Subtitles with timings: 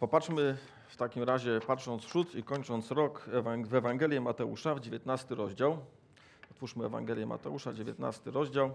[0.00, 0.56] Popatrzmy
[0.88, 3.28] w takim razie, patrząc w przód i kończąc rok
[3.64, 5.78] w Ewangelię Mateusza, w 19 rozdział.
[6.50, 8.74] Otwórzmy Ewangelię Mateusza, 19 rozdział.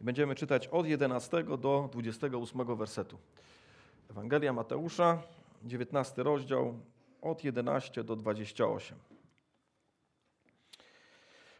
[0.00, 3.18] I będziemy czytać od 11 do 28 wersetu.
[4.10, 5.22] Ewangelia Mateusza,
[5.64, 6.74] 19 rozdział,
[7.22, 8.98] od 11 do 28.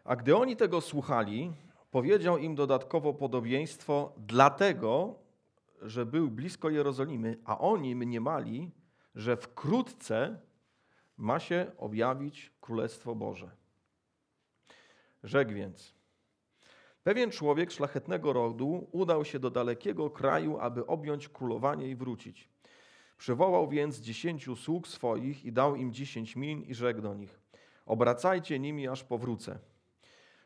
[0.05, 1.53] A gdy oni tego słuchali,
[1.91, 5.15] powiedział im dodatkowo podobieństwo, dlatego,
[5.83, 8.71] że był blisko Jerozolimy, a oni mniemali,
[9.17, 10.39] że wkrótce
[11.17, 13.51] ma się objawić Królestwo Boże.
[15.23, 15.95] Rzekł więc,
[17.03, 22.49] pewien człowiek szlachetnego rodu udał się do dalekiego kraju, aby objąć królowanie i wrócić.
[23.19, 27.41] Przywołał więc dziesięciu sług swoich i dał im dziesięć min i rzekł do nich,
[27.87, 29.59] obracajcie nimi, aż powrócę.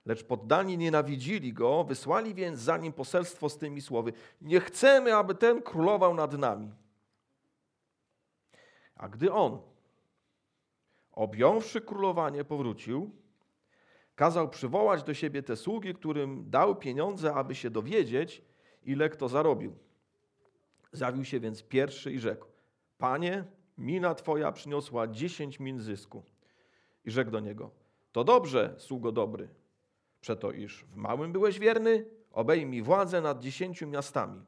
[0.06, 5.34] Lecz poddani nienawidzili go, wysłali więc za nim poselstwo z tymi słowy: Nie chcemy, aby
[5.34, 6.70] ten królował nad nami.
[9.00, 9.58] A gdy on,
[11.12, 13.10] objąwszy królowanie, powrócił,
[14.14, 18.42] kazał przywołać do siebie te sługi, którym dał pieniądze, aby się dowiedzieć,
[18.84, 19.74] ile kto zarobił.
[20.92, 22.46] Zawił się więc pierwszy i rzekł:
[22.98, 23.44] Panie,
[23.78, 26.22] mina twoja przyniosła dziesięć min zysku.
[27.04, 27.70] I rzekł do niego:
[28.12, 29.48] To dobrze, sługo dobry.
[30.20, 34.44] Przeto iż w małym byłeś wierny, obejmij władzę nad dziesięciu miastami.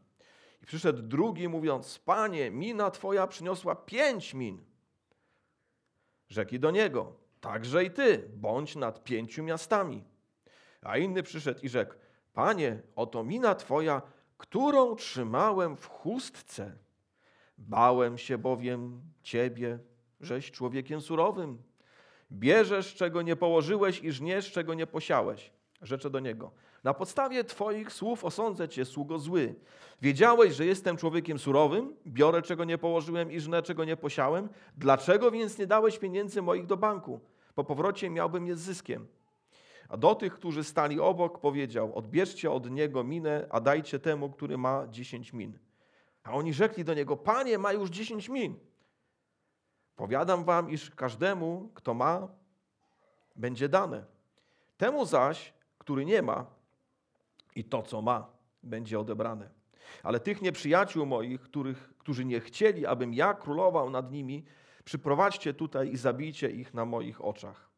[0.62, 4.64] I przyszedł drugi, mówiąc: Panie, mina twoja przyniosła pięć min.
[6.28, 10.04] Rzekli do niego: Także i ty, bądź nad pięciu miastami.
[10.82, 11.94] A inny przyszedł i rzekł:
[12.32, 14.02] Panie, oto mina twoja,
[14.38, 16.76] którą trzymałem w chustce.
[17.58, 19.78] Bałem się bowiem ciebie,
[20.20, 21.62] żeś człowiekiem surowym.
[22.32, 25.52] Bierzesz, czego nie położyłeś i żniesz, czego nie posiałeś.
[25.82, 26.52] Rzeczę do niego.
[26.84, 29.54] Na podstawie Twoich słów osądzę Cię, sługo zły.
[30.02, 34.48] Wiedziałeś, że jestem człowiekiem surowym, biorę czego nie położyłem i żnę czego nie posiałem.
[34.76, 37.20] Dlaczego więc nie dałeś pieniędzy moich do banku?
[37.54, 39.06] Po powrocie miałbym je z zyskiem.
[39.88, 44.58] A do tych, którzy stali obok, powiedział: Odbierzcie od niego minę, a dajcie temu, który
[44.58, 45.58] ma dziesięć min.
[46.24, 48.58] A oni rzekli do niego: Panie, ma już dziesięć min.
[49.96, 52.28] Powiadam wam, iż każdemu, kto ma,
[53.36, 54.04] będzie dane.
[54.76, 56.46] Temu zaś, który nie ma,
[57.56, 58.28] i to, co ma,
[58.62, 59.50] będzie odebrane.
[60.02, 64.44] Ale tych nieprzyjaciół moich, których, którzy nie chcieli, abym ja królował nad nimi,
[64.84, 67.70] przyprowadźcie tutaj i zabijcie ich na moich oczach.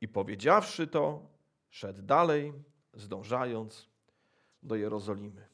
[0.00, 1.26] I powiedziawszy to,
[1.70, 2.52] szedł dalej,
[2.94, 3.88] zdążając
[4.62, 5.46] do Jerozolimy.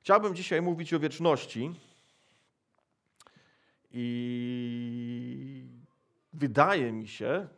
[0.00, 1.74] Chciałbym dzisiaj mówić o wieczności
[3.90, 5.66] i
[6.32, 7.48] wydaje mi się,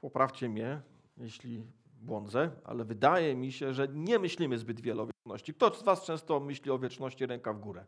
[0.00, 0.80] poprawcie mnie,
[1.16, 1.62] jeśli
[2.00, 5.54] błądzę, ale wydaje mi się, że nie myślimy zbyt wiele o wieczności.
[5.54, 7.84] Kto z Was często myśli o wieczności ręka w górę?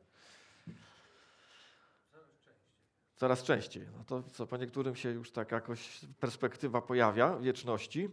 [3.17, 3.87] Coraz częściej.
[3.99, 8.09] No to co, po niektórym się już tak jakoś perspektywa pojawia wieczności.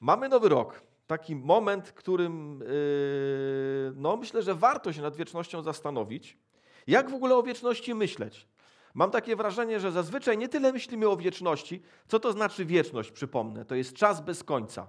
[0.00, 0.82] Mamy nowy rok.
[1.06, 6.38] Taki moment, którym yy, no myślę, że warto się nad wiecznością zastanowić.
[6.86, 8.48] Jak w ogóle o wieczności myśleć?
[8.94, 13.64] Mam takie wrażenie, że zazwyczaj nie tyle myślimy o wieczności, co to znaczy wieczność, przypomnę.
[13.64, 14.88] To jest czas bez końca.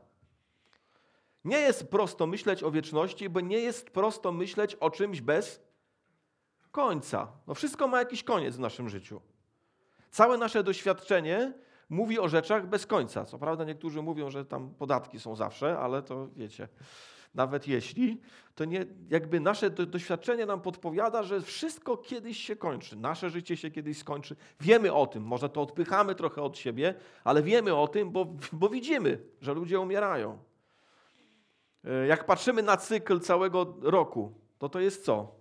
[1.47, 5.61] Nie jest prosto myśleć o wieczności, bo nie jest prosto myśleć o czymś bez
[6.71, 7.27] końca.
[7.47, 9.21] No wszystko ma jakiś koniec w naszym życiu.
[10.11, 11.53] Całe nasze doświadczenie
[11.89, 13.25] mówi o rzeczach bez końca.
[13.25, 16.67] Co prawda niektórzy mówią, że tam podatki są zawsze, ale to wiecie,
[17.35, 18.21] nawet jeśli,
[18.55, 22.95] to nie, jakby nasze doświadczenie nam podpowiada, że wszystko kiedyś się kończy.
[22.95, 24.35] Nasze życie się kiedyś skończy.
[24.59, 28.69] Wiemy o tym, może to odpychamy trochę od siebie, ale wiemy o tym, bo, bo
[28.69, 30.46] widzimy, że ludzie umierają.
[31.87, 35.35] E, jak patrzymy na cykl całego roku, to to jest co?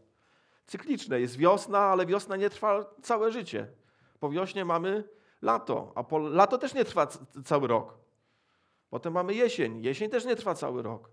[0.67, 1.21] Cykliczne.
[1.21, 3.69] Jest wiosna, ale wiosna nie trwa całe życie.
[4.21, 5.05] Po wiośnie mamy
[5.43, 7.07] lato, a po, lato też nie trwa
[7.45, 7.95] cały rok.
[8.91, 9.85] Potem mamy jesień.
[9.85, 11.11] Jesień też nie trwa cały rok.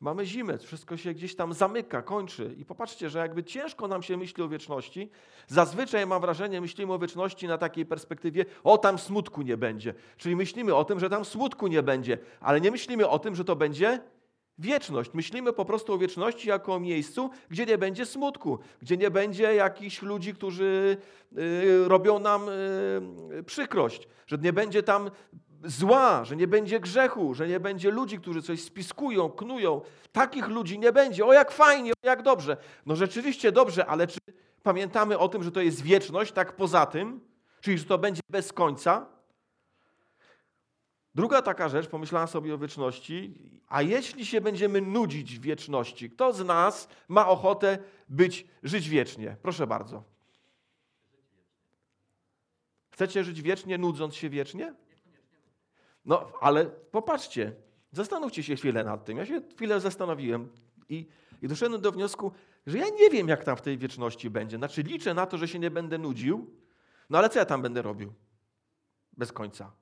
[0.00, 2.54] Mamy zimę, wszystko się gdzieś tam zamyka, kończy.
[2.58, 5.10] I popatrzcie, że jakby ciężko nam się myśli o wieczności.
[5.46, 9.94] Zazwyczaj mam wrażenie, myślimy o wieczności na takiej perspektywie, o tam smutku nie będzie.
[10.16, 13.44] Czyli myślimy o tym, że tam smutku nie będzie, ale nie myślimy o tym, że
[13.44, 14.00] to będzie
[14.58, 15.10] wieczność.
[15.14, 19.54] Myślimy po prostu o wieczności jako o miejscu, gdzie nie będzie smutku, gdzie nie będzie
[19.54, 20.96] jakichś ludzi, którzy
[21.38, 25.10] y, robią nam y, przykrość, że nie będzie tam
[25.64, 29.80] zła, że nie będzie grzechu, że nie będzie ludzi, którzy coś spiskują, knują.
[30.12, 31.26] Takich ludzi nie będzie.
[31.26, 32.56] O jak fajnie, o jak dobrze.
[32.86, 34.18] No rzeczywiście dobrze, ale czy
[34.62, 37.20] pamiętamy o tym, że to jest wieczność, tak poza tym?
[37.60, 39.06] Czyli, że to będzie bez końca?
[41.14, 43.34] Druga taka rzecz, pomyślałem sobie o wieczności,
[43.68, 47.78] a jeśli się będziemy nudzić w wieczności, kto z nas ma ochotę
[48.08, 49.36] być, żyć wiecznie?
[49.42, 50.04] Proszę bardzo.
[52.90, 54.74] Chcecie żyć wiecznie, nudząc się wiecznie?
[56.04, 57.52] No, ale popatrzcie,
[57.92, 59.18] zastanówcie się chwilę nad tym.
[59.18, 60.48] Ja się chwilę zastanowiłem
[60.88, 61.06] i,
[61.42, 62.32] i doszedłem do wniosku,
[62.66, 64.56] że ja nie wiem, jak tam w tej wieczności będzie.
[64.56, 66.56] Znaczy, liczę na to, że się nie będę nudził,
[67.10, 68.12] no ale co ja tam będę robił?
[69.12, 69.81] Bez końca.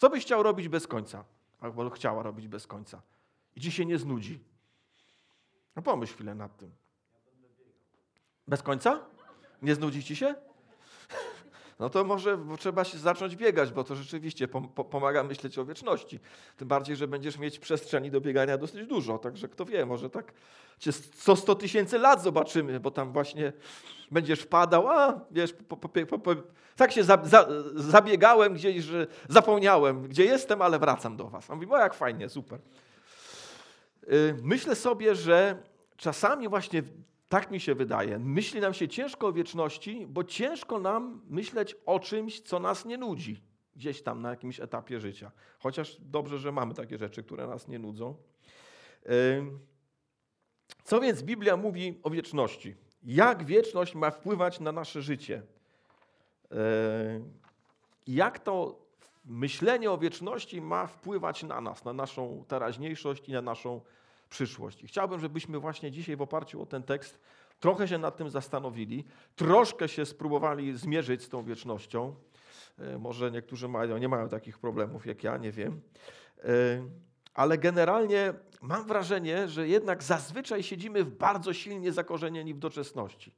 [0.00, 1.24] Co byś chciał robić bez końca?
[1.60, 3.02] Albo chciała robić bez końca.
[3.56, 4.44] I ci się nie znudzi.
[5.76, 6.70] No pomyśl chwilę nad tym.
[8.48, 9.06] Bez końca?
[9.62, 10.34] Nie znudzi ci się?
[11.80, 14.48] No to może trzeba się zacząć biegać, bo to rzeczywiście
[14.90, 16.20] pomaga myśleć o wieczności.
[16.56, 19.18] Tym bardziej, że będziesz mieć przestrzeni do biegania dosyć dużo.
[19.18, 20.32] Także kto wie, może tak
[21.14, 23.52] co 100 tysięcy lat zobaczymy, bo tam właśnie
[24.10, 26.34] będziesz wpadał, a wiesz, po, po, po,
[26.76, 31.50] tak się za, za, zabiegałem gdzieś, że zapomniałem, gdzie jestem, ale wracam do was.
[31.50, 32.60] A mówi, o jak fajnie, super.
[34.12, 35.56] Y, myślę sobie, że
[35.96, 36.82] czasami właśnie
[37.30, 38.18] tak mi się wydaje.
[38.18, 42.98] Myśli nam się ciężko o wieczności, bo ciężko nam myśleć o czymś, co nas nie
[42.98, 43.42] nudzi
[43.76, 45.30] gdzieś tam na jakimś etapie życia.
[45.58, 48.14] Chociaż dobrze, że mamy takie rzeczy, które nas nie nudzą.
[50.84, 52.76] Co więc Biblia mówi o wieczności?
[53.02, 55.42] Jak wieczność ma wpływać na nasze życie?
[58.06, 58.80] Jak to
[59.24, 63.80] myślenie o wieczności ma wpływać na nas, na naszą teraźniejszość i na naszą
[64.30, 64.82] przyszłość.
[64.82, 67.20] I chciałbym, żebyśmy właśnie dzisiaj w oparciu o ten tekst
[67.60, 69.04] trochę się nad tym zastanowili,
[69.36, 72.14] troszkę się spróbowali zmierzyć z tą wiecznością.
[72.78, 75.80] E, może niektórzy mają, nie mają takich problemów jak ja, nie wiem.
[76.38, 76.48] E,
[77.34, 83.32] ale generalnie mam wrażenie, że jednak zazwyczaj siedzimy w bardzo silnie zakorzenieni w doczesności.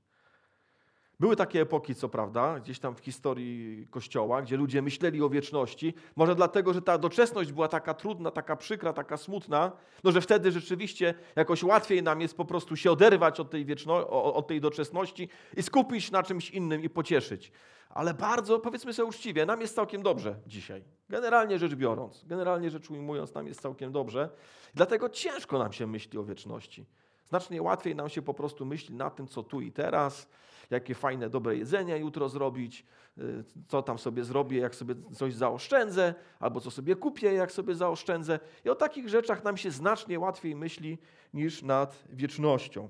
[1.23, 5.95] Były takie epoki, co prawda, gdzieś tam w historii Kościoła, gdzie ludzie myśleli o wieczności.
[6.17, 9.73] Może dlatego, że ta doczesność była taka trudna, taka przykra, taka smutna,
[10.05, 14.09] no że wtedy rzeczywiście jakoś łatwiej nam jest po prostu się oderwać od tej, wieczno,
[14.35, 17.53] od tej doczesności i skupić na czymś innym i pocieszyć.
[17.91, 20.85] Ale bardzo, powiedzmy sobie uczciwie, nam jest całkiem dobrze dzisiaj.
[21.09, 24.29] Generalnie rzecz biorąc, generalnie rzecz ujmując, nam jest całkiem dobrze.
[24.75, 26.87] Dlatego ciężko nam się myśli o wieczności.
[27.29, 30.29] Znacznie łatwiej nam się po prostu myśli na tym, co tu i teraz,
[30.73, 32.87] jakie fajne, dobre jedzenie jutro zrobić,
[33.19, 37.75] y, co tam sobie zrobię, jak sobie coś zaoszczędzę, albo co sobie kupię, jak sobie
[37.75, 38.41] zaoszczędzę.
[38.65, 40.99] I o takich rzeczach nam się znacznie łatwiej myśli
[41.35, 42.89] niż nad wiecznością.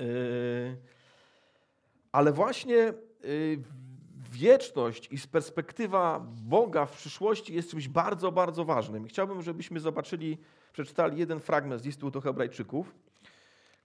[0.00, 0.76] Y,
[2.12, 3.62] ale właśnie y,
[4.30, 9.06] wieczność i perspektywa Boga w przyszłości jest czymś bardzo, bardzo ważnym.
[9.06, 10.38] Chciałbym, żebyśmy zobaczyli,
[10.72, 12.94] przeczytali jeden fragment z listu do Hebrajczyków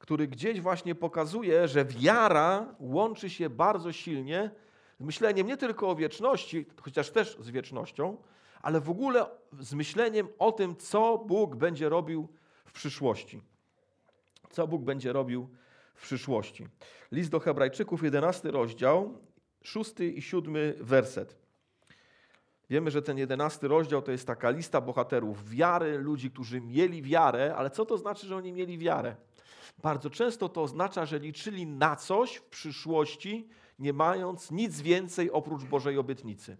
[0.10, 4.52] który gdzieś właśnie pokazuje, że wiara łączy się bardzo silnie
[5.00, 8.18] z myśleniem nie tylko o wieczności, chociaż też z wiecznością,
[8.62, 9.26] ale w ogóle
[9.60, 12.28] z myśleniem o tym, co Bóg będzie robił
[12.66, 13.42] w przyszłości.
[14.50, 15.50] Co Bóg będzie robił
[15.96, 16.68] w przyszłości.
[17.12, 19.18] List do Hebrajczyków, 11 rozdział,
[19.62, 21.36] 6 i 7 werset.
[22.70, 27.56] Wiemy, że ten jedenasty rozdział to jest taka lista bohaterów wiary, ludzi, którzy mieli wiarę,
[27.56, 29.16] ale co to znaczy, że oni mieli wiarę?
[29.78, 33.50] Bardzo często to oznacza, że liczyli na coś w przyszłości,
[33.80, 36.58] nie mając nic więcej oprócz Bożej obietnicy.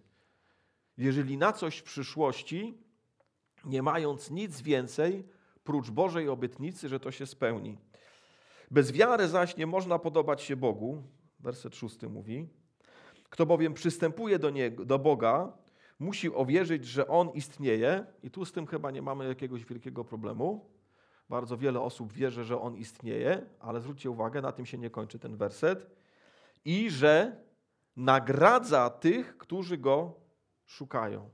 [0.98, 2.78] Jeżeli na coś w przyszłości,
[3.66, 5.28] nie mając nic więcej
[5.64, 7.78] prócz Bożej obietnicy, że to się spełni.
[8.72, 11.04] Bez wiary zaś nie można podobać się Bogu,
[11.40, 12.48] werset szósty mówi.
[13.30, 15.54] Kto bowiem przystępuje do, niego, do Boga,
[16.00, 20.70] musi uwierzyć, że On istnieje, i tu z tym chyba nie mamy jakiegoś wielkiego problemu
[21.30, 25.20] bardzo wiele osób wierzy, że on istnieje, ale zwróćcie uwagę, na tym się nie kończy
[25.20, 25.88] ten werset.
[26.66, 27.44] I że
[27.96, 30.14] nagradza tych, którzy go
[30.66, 31.30] szukają.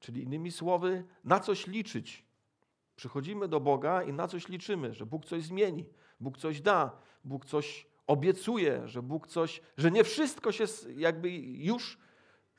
[0.00, 2.26] Czyli innymi słowy, na coś liczyć.
[2.96, 5.86] Przychodzimy do Boga i na coś liczymy, że Bóg coś zmieni,
[6.20, 6.90] Bóg coś da,
[7.24, 10.64] Bóg coś obiecuje, że Bóg coś, że nie wszystko się
[10.96, 11.98] jakby już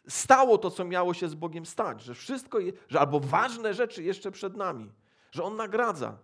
[0.07, 4.31] stało to, co miało się z Bogiem stać, że wszystko, że albo ważne rzeczy jeszcze
[4.31, 4.91] przed nami,
[5.31, 6.17] że On nagradza.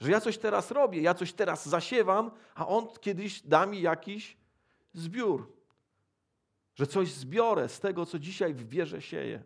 [0.00, 4.36] Że ja coś teraz robię, ja coś teraz zasiewam, a on kiedyś da mi jakiś
[4.92, 5.52] zbiór.
[6.74, 9.42] Że coś zbiorę z tego, co dzisiaj w wierze sieję.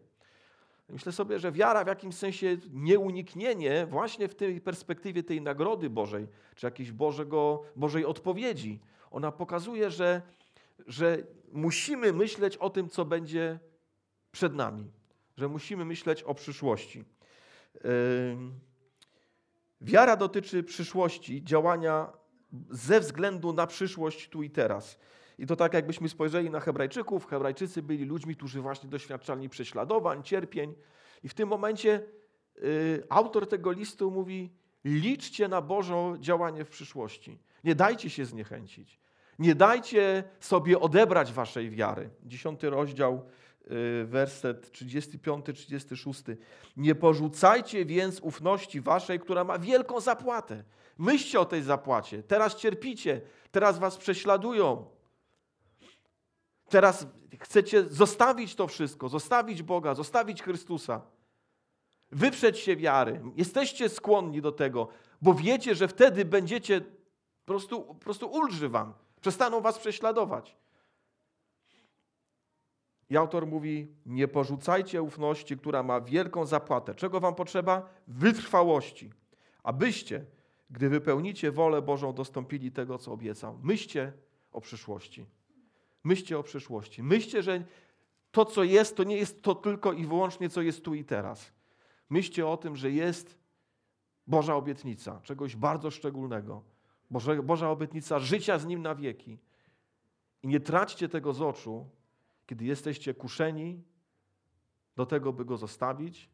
[0.89, 6.29] Myślę sobie, że wiara w jakimś sensie nieuniknienie właśnie w tej perspektywie tej nagrody Bożej,
[6.55, 8.81] czy jakiejś Bożego, Bożej odpowiedzi,
[9.11, 10.23] ona pokazuje, że,
[10.87, 11.19] że
[11.53, 13.59] musimy myśleć o tym, co będzie
[14.33, 14.91] przed nami,
[15.37, 17.05] że musimy myśleć o przyszłości.
[17.75, 18.72] Yy...
[19.83, 22.13] Wiara dotyczy przyszłości, działania
[22.71, 24.99] ze względu na przyszłość tu i teraz.
[25.39, 27.27] I to tak, jakbyśmy spojrzeli na Hebrajczyków.
[27.27, 30.75] Hebrajczycy byli ludźmi, którzy właśnie doświadczali prześladowań, cierpień.
[31.23, 32.03] I w tym momencie
[32.59, 34.53] y, autor tego listu mówi:
[34.85, 37.39] liczcie na Boże działanie w przyszłości.
[37.65, 39.01] Nie dajcie się zniechęcić.
[39.39, 42.11] Nie dajcie sobie odebrać waszej wiary.
[42.23, 43.29] Dziesiąty rozdział,
[44.05, 46.37] werset 35-36.
[46.77, 50.65] Nie porzucajcie więc ufności waszej, która ma wielką zapłatę.
[50.99, 52.23] Myślcie o tej zapłacie.
[52.23, 54.87] Teraz cierpicie, teraz was prześladują.
[56.69, 57.07] Teraz
[57.41, 61.01] chcecie zostawić to wszystko, zostawić Boga, zostawić Chrystusa.
[62.11, 63.21] Wyprzeć się wiary.
[63.37, 64.89] Jesteście skłonni do tego,
[65.23, 66.87] bo wiecie, że wtedy będziecie, po
[67.47, 68.95] prostu, po prostu ulży wam.
[69.21, 70.57] Przestaną was prześladować.
[73.13, 76.95] I autor mówi: Nie porzucajcie ufności, która ma wielką zapłatę.
[76.95, 77.89] Czego wam potrzeba?
[78.09, 79.11] Wytrwałości.
[79.63, 80.25] Abyście,
[80.71, 83.59] gdy wypełnicie wolę Bożą, dostąpili tego, co obiecał.
[83.63, 84.13] Myślcie
[84.53, 85.27] o przyszłości.
[86.05, 87.03] Myślcie o przyszłości.
[87.03, 87.65] Myślcie, że
[88.31, 91.53] to, co jest, to nie jest to tylko i wyłącznie, co jest tu i teraz.
[92.11, 93.39] Myślcie o tym, że jest
[94.27, 96.63] Boża obietnica, czegoś bardzo szczególnego.
[97.11, 99.39] Boże, Boża obietnica życia z Nim na wieki.
[100.43, 101.87] I nie traćcie tego z oczu,
[102.53, 103.85] kiedy jesteście kuszeni
[104.97, 106.31] do tego, by Go zostawić,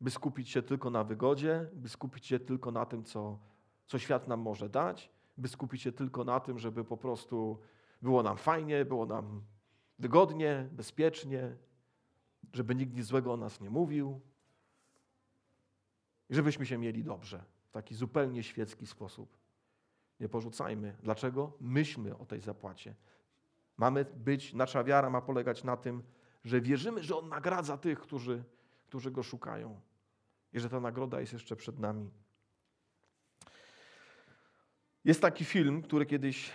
[0.00, 3.38] by skupić się tylko na wygodzie, by skupić się tylko na tym, co,
[3.86, 7.58] co świat nam może dać, by skupić się tylko na tym, żeby po prostu
[8.02, 9.42] było nam fajnie, było nam
[9.98, 11.56] wygodnie, bezpiecznie,
[12.52, 14.20] żeby nikt nic złego o nas nie mówił
[16.28, 19.36] i żebyśmy się mieli dobrze w taki zupełnie świecki sposób.
[20.20, 20.96] Nie porzucajmy.
[21.02, 21.52] Dlaczego?
[21.60, 22.94] Myślmy o tej zapłacie.
[23.82, 26.02] Mamy być, nasza wiara ma polegać na tym,
[26.44, 28.44] że wierzymy, że On nagradza tych, którzy,
[28.86, 29.80] którzy Go szukają
[30.52, 32.10] i że ta nagroda jest jeszcze przed nami.
[35.04, 36.52] Jest taki film, który kiedyś yy,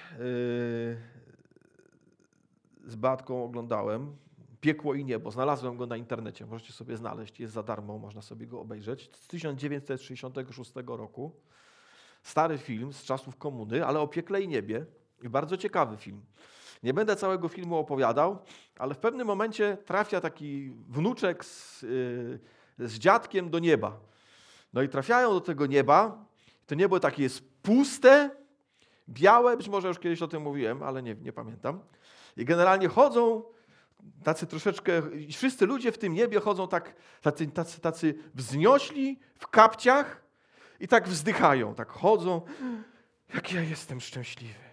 [2.86, 4.18] z Batką oglądałem.
[4.62, 5.32] Piekło i niebo.
[5.32, 6.46] Znalazłem go na internecie.
[6.46, 7.40] Możecie sobie znaleźć.
[7.40, 9.10] Jest za darmo, można sobie go obejrzeć.
[9.16, 11.36] Z 1966 roku.
[12.24, 14.86] Stary film z czasów komuny, ale o piekle i niebie.
[15.22, 16.22] I bardzo ciekawy film.
[16.84, 18.40] Nie będę całego filmu opowiadał,
[18.78, 24.00] ale w pewnym momencie trafia taki wnuczek z, yy, z dziadkiem do nieba.
[24.74, 26.26] No i trafiają do tego nieba.
[26.68, 28.30] To niebo takie jest puste,
[29.10, 31.80] białe, być może już kiedyś o tym mówiłem, ale nie, nie pamiętam.
[32.38, 33.44] I generalnie chodzą
[34.24, 35.02] tacy troszeczkę,
[35.34, 40.22] wszyscy ludzie w tym niebie chodzą tak, tacy, tacy, tacy wzniośli w kapciach
[40.80, 42.42] i tak wzdychają, tak chodzą.
[43.34, 44.67] Jak ja jestem szczęśliwy.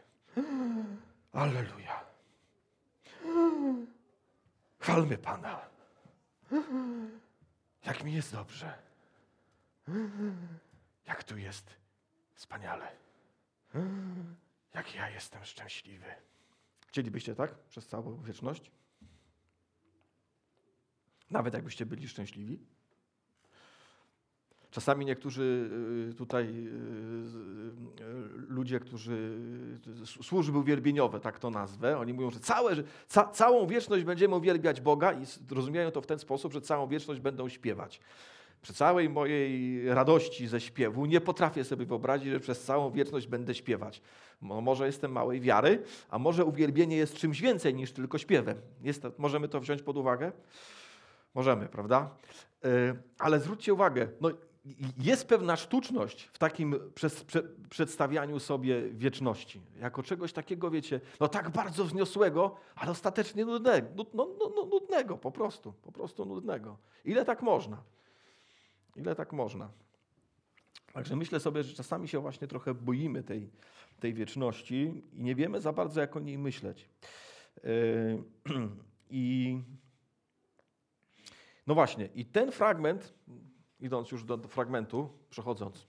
[1.35, 2.05] Alleluja.
[4.79, 5.61] Chwalmy Pana.
[7.85, 8.79] Jak mi jest dobrze.
[11.07, 11.71] Jak tu jest
[12.35, 12.93] wspaniale.
[14.75, 16.14] Jak ja jestem szczęśliwy.
[16.87, 18.71] Chcielibyście tak przez całą wieczność?
[21.31, 22.67] Nawet jakbyście byli szczęśliwi?
[24.75, 25.71] Czasami niektórzy
[26.11, 26.64] y, tutaj y, y,
[28.49, 29.38] ludzie, którzy
[30.04, 32.76] służby uwielbieniowe, tak to nazwę, oni mówią, że całe,
[33.07, 37.21] ca, całą wieczność będziemy uwielbiać Boga i rozumieją to w ten sposób, że całą wieczność
[37.21, 38.00] będą śpiewać.
[38.62, 43.54] Przy całej mojej radości ze śpiewu nie potrafię sobie wyobrazić, że przez całą wieczność będę
[43.54, 44.02] śpiewać.
[44.40, 48.57] Może jestem małej wiary, a może uwielbienie jest czymś więcej niż tylko śpiewem.
[48.83, 50.33] Jest, możemy to wziąć pod uwagę?
[51.35, 52.11] Możemy, prawda?
[53.19, 54.31] Ale zwróćcie uwagę, no,
[54.99, 56.75] jest pewna sztuczność w takim
[57.71, 59.61] przedstawianiu sobie wieczności.
[59.80, 63.88] Jako czegoś takiego, wiecie, no tak bardzo wzniosłego, ale ostatecznie nudnego.
[63.97, 66.78] No, no, no, nudnego po prostu, po prostu nudnego.
[67.04, 67.83] Ile tak można?
[68.97, 69.71] Ile tak można?
[70.92, 73.50] Także myślę sobie, że czasami się właśnie trochę boimy tej,
[74.00, 76.88] tej wieczności i nie wiemy za bardzo, jak o niej myśleć.
[77.64, 78.23] Yy,
[79.11, 79.59] I
[81.66, 83.14] no właśnie, i ten fragment,
[83.85, 85.87] idąc już do, do fragmentu, przechodząc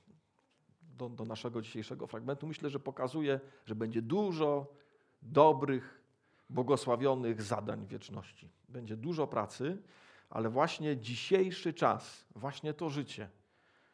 [0.97, 4.67] do, do naszego dzisiejszego fragmentu, myślę, że pokazuje, że będzie dużo
[5.21, 6.01] dobrych,
[6.49, 8.49] błogosławionych zadań wieczności.
[8.69, 9.77] Będzie dużo pracy,
[10.29, 13.29] ale właśnie dzisiejszy czas, właśnie to życie,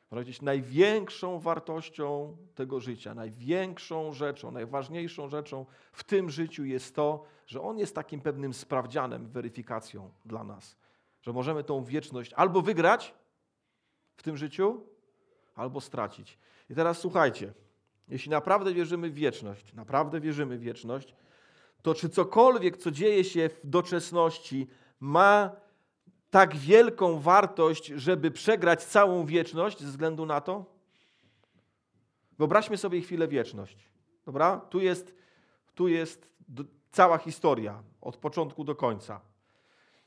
[0.10, 7.62] powiedzieć, największą wartością tego życia, największą rzeczą, najważniejszą rzeczą w tym życiu jest to, że
[7.62, 10.78] on jest takim pewnym sprawdzianem, weryfikacją dla nas.
[11.22, 13.14] Że możemy tą wieczność albo wygrać
[14.22, 14.84] w tym życiu,
[15.56, 16.38] albo stracić.
[16.70, 17.54] I teraz słuchajcie,
[18.08, 21.16] jeśli naprawdę wierzymy w wieczność, naprawdę wierzymy w wieczność,
[21.82, 24.68] to czy cokolwiek, co dzieje się w doczesności,
[25.00, 25.52] ma
[26.30, 30.66] tak wielką wartość, żeby przegrać całą wieczność ze względu na to?
[32.38, 33.90] Wyobraźmy sobie chwilę wieczność.
[34.26, 34.58] Dobra?
[34.58, 35.16] Tu jest,
[35.76, 36.28] tu jest
[36.92, 39.22] cała historia od początku do końca.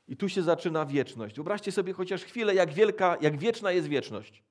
[0.07, 1.35] I tu się zaczyna wieczność.
[1.35, 4.43] Wyobraźcie sobie chociaż chwilę, jak wielka, jak wieczna jest wieczność.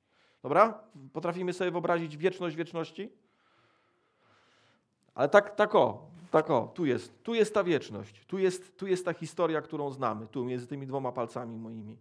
[0.42, 0.84] Dobra?
[1.12, 3.12] Potrafimy sobie wyobrazić wieczność wieczności?
[5.14, 8.86] Ale tak, tak o, Tak o, tu jest, tu jest ta wieczność, tu jest, tu
[8.86, 11.98] jest ta historia, którą znamy, tu między tymi dwoma palcami moimi.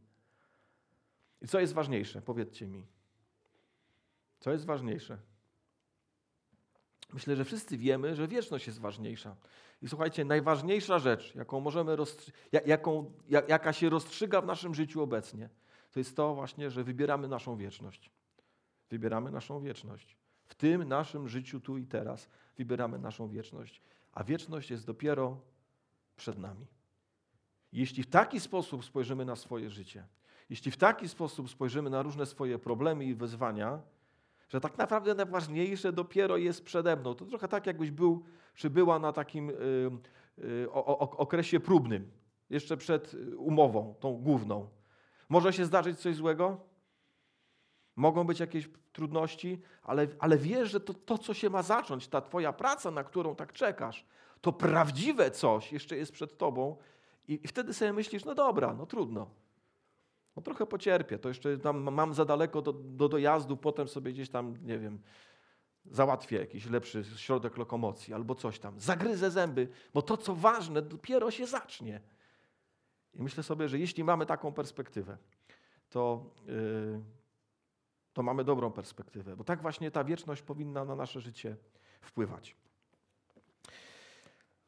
[1.41, 2.21] I co jest ważniejsze?
[2.21, 2.85] Powiedzcie mi.
[4.39, 5.17] Co jest ważniejsze?
[7.13, 9.35] Myślę, że wszyscy wiemy, że wieczność jest ważniejsza.
[9.81, 11.95] I słuchajcie, najważniejsza rzecz, jaką możemy
[12.65, 13.11] jaką,
[13.47, 15.49] jaka się rozstrzyga w naszym życiu obecnie,
[15.91, 18.11] to jest to właśnie, że wybieramy naszą wieczność.
[18.89, 20.17] Wybieramy naszą wieczność.
[20.45, 23.81] W tym naszym życiu tu i teraz wybieramy naszą wieczność.
[24.13, 25.41] A wieczność jest dopiero
[26.15, 26.67] przed nami.
[27.71, 30.07] Jeśli w taki sposób spojrzymy na swoje życie,
[30.49, 33.81] jeśli w taki sposób spojrzymy na różne swoje problemy i wyzwania,
[34.53, 37.15] że tak naprawdę najważniejsze dopiero jest przede mną.
[37.15, 38.23] To trochę tak, jakbyś był,
[38.55, 39.53] czy była na takim y,
[40.39, 42.11] y, o, okresie próbnym,
[42.49, 44.69] jeszcze przed umową, tą główną.
[45.29, 46.57] Może się zdarzyć coś złego?
[47.95, 52.21] Mogą być jakieś trudności, ale, ale wiesz, że to, to, co się ma zacząć, ta
[52.21, 54.05] Twoja praca, na którą tak czekasz,
[54.41, 56.77] to prawdziwe coś jeszcze jest przed Tobą,
[57.27, 59.27] i wtedy sobie myślisz, no dobra, no trudno.
[60.35, 64.29] No trochę pocierpię, to jeszcze tam mam za daleko do, do dojazdu, potem sobie gdzieś
[64.29, 65.01] tam, nie wiem,
[65.85, 68.79] załatwię jakiś lepszy środek lokomocji albo coś tam.
[68.79, 72.01] Zagryzę zęby, bo to, co ważne, dopiero się zacznie.
[73.13, 75.17] I myślę sobie, że jeśli mamy taką perspektywę,
[75.89, 77.01] to, yy,
[78.13, 81.57] to mamy dobrą perspektywę, bo tak właśnie ta wieczność powinna na nasze życie
[82.01, 82.55] wpływać.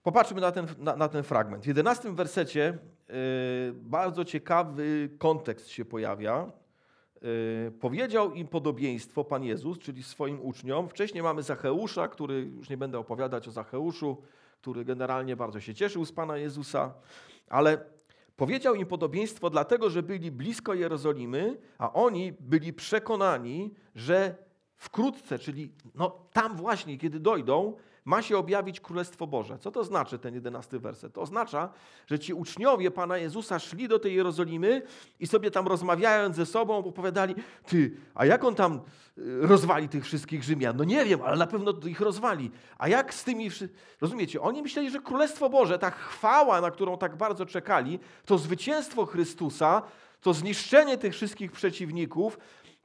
[0.05, 1.63] Popatrzmy na ten, na, na ten fragment.
[1.63, 2.77] W jedenastym wersecie
[3.09, 3.15] yy,
[3.74, 6.51] bardzo ciekawy kontekst się pojawia.
[7.21, 10.89] Yy, powiedział im podobieństwo Pan Jezus, czyli swoim uczniom.
[10.89, 14.17] Wcześniej mamy Zacheusza, który, już nie będę opowiadać o Zacheuszu,
[14.62, 16.93] który generalnie bardzo się cieszył z Pana Jezusa,
[17.50, 17.77] ale
[18.35, 24.35] powiedział im podobieństwo dlatego, że byli blisko Jerozolimy, a oni byli przekonani, że
[24.77, 29.57] wkrótce, czyli no, tam właśnie, kiedy dojdą, ma się objawić Królestwo Boże.
[29.59, 31.13] Co to znaczy ten jedenasty werset?
[31.13, 31.69] To oznacza,
[32.07, 34.81] że ci uczniowie Pana Jezusa szli do tej Jerozolimy
[35.19, 38.81] i sobie tam rozmawiając ze sobą opowiadali, ty, a jak on tam
[39.18, 40.77] y, rozwali tych wszystkich Rzymian?
[40.77, 42.51] No nie wiem, ale na pewno ich rozwali.
[42.77, 43.50] A jak z tymi...
[44.01, 44.41] Rozumiecie?
[44.41, 49.81] Oni myśleli, że Królestwo Boże, ta chwała, na którą tak bardzo czekali, to zwycięstwo Chrystusa,
[50.22, 52.37] to zniszczenie tych wszystkich przeciwników,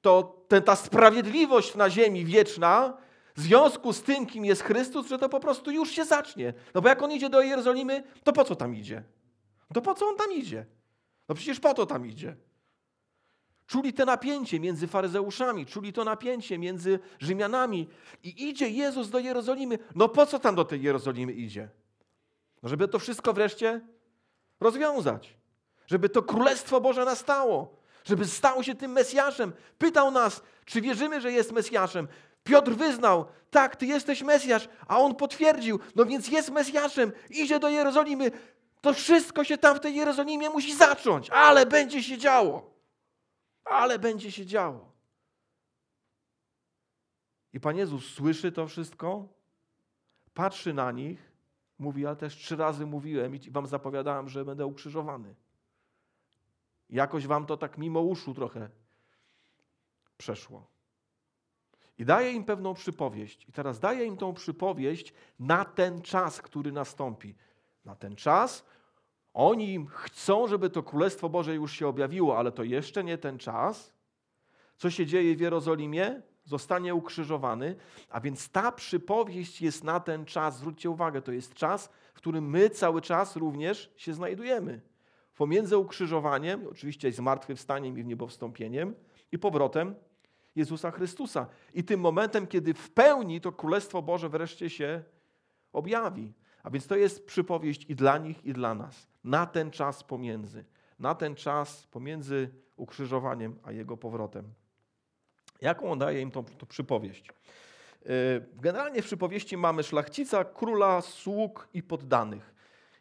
[0.02, 2.92] to ten, ta sprawiedliwość na ziemi wieczna,
[3.36, 6.54] w związku z tym, kim jest Chrystus, że to po prostu już się zacznie.
[6.74, 9.02] No bo jak on idzie do Jerozolimy, to po co tam idzie?
[9.74, 10.66] To po co on tam idzie?
[11.28, 12.36] No przecież po to tam idzie.
[13.66, 17.88] Czuli te napięcie między faryzeuszami, czuli to napięcie między Rzymianami
[18.22, 19.78] i idzie Jezus do Jerozolimy.
[19.94, 21.68] No po co tam do tej Jerozolimy idzie?
[22.62, 23.80] No żeby to wszystko wreszcie
[24.60, 25.36] rozwiązać.
[25.86, 27.76] Żeby to Królestwo Boże nastało.
[28.04, 29.52] Żeby stał się tym Mesjaszem.
[29.78, 32.08] Pytał nas, czy wierzymy, że jest Mesjaszem.
[32.50, 37.68] Piotr wyznał, tak, ty jesteś Mesjasz, a on potwierdził, no więc jest Mesjaszem, idzie do
[37.68, 38.30] Jerozolimy.
[38.80, 42.70] To wszystko się tam w tej Jerozolimie musi zacząć, ale będzie się działo.
[43.64, 44.92] Ale będzie się działo.
[47.52, 49.28] I Pan Jezus słyszy to wszystko,
[50.34, 51.32] patrzy na nich,
[51.78, 55.34] mówi, ale też trzy razy mówiłem i wam zapowiadałem, że będę ukrzyżowany.
[56.88, 58.68] Jakoś wam to tak mimo uszu trochę
[60.18, 60.69] przeszło.
[62.00, 63.48] I daje im pewną przypowieść.
[63.48, 67.34] I teraz daje im tą przypowieść na ten czas, który nastąpi.
[67.84, 68.64] Na ten czas
[69.34, 73.92] oni chcą, żeby to Królestwo Boże już się objawiło, ale to jeszcze nie ten czas.
[74.76, 76.22] Co się dzieje w Jerozolimie?
[76.44, 77.76] Zostanie ukrzyżowany,
[78.10, 80.58] a więc ta przypowieść jest na ten czas.
[80.58, 84.80] Zwróćcie uwagę, to jest czas, w którym my cały czas również się znajdujemy.
[85.36, 88.94] Pomiędzy ukrzyżowaniem, oczywiście zmartwychwstaniem i niebowstąpieniem,
[89.32, 89.94] i powrotem
[90.56, 91.46] Jezusa Chrystusa.
[91.74, 95.02] I tym momentem, kiedy w pełni to Królestwo Boże wreszcie się
[95.72, 96.32] objawi.
[96.62, 99.06] A więc to jest przypowieść i dla nich, i dla nas.
[99.24, 100.64] Na ten czas pomiędzy.
[100.98, 104.52] Na ten czas pomiędzy ukrzyżowaniem a jego powrotem.
[105.60, 107.30] Jaką on daje im tą, tą przypowieść?
[108.04, 108.10] Yy,
[108.54, 112.54] generalnie w przypowieści mamy szlachcica, króla, sług i poddanych.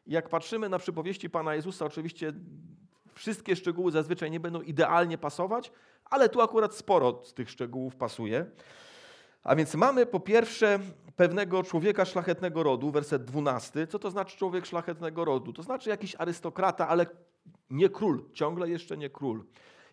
[0.07, 2.33] Jak patrzymy na przypowieści Pana Jezusa, oczywiście
[3.13, 5.71] wszystkie szczegóły zazwyczaj nie będą idealnie pasować,
[6.09, 8.45] ale tu akurat sporo z tych szczegółów pasuje.
[9.43, 10.79] A więc mamy po pierwsze
[11.15, 13.87] pewnego człowieka szlachetnego rodu, werset 12.
[13.87, 15.53] Co to znaczy człowiek szlachetnego rodu?
[15.53, 17.05] To znaczy jakiś arystokrata, ale
[17.69, 19.45] nie król, ciągle jeszcze nie król.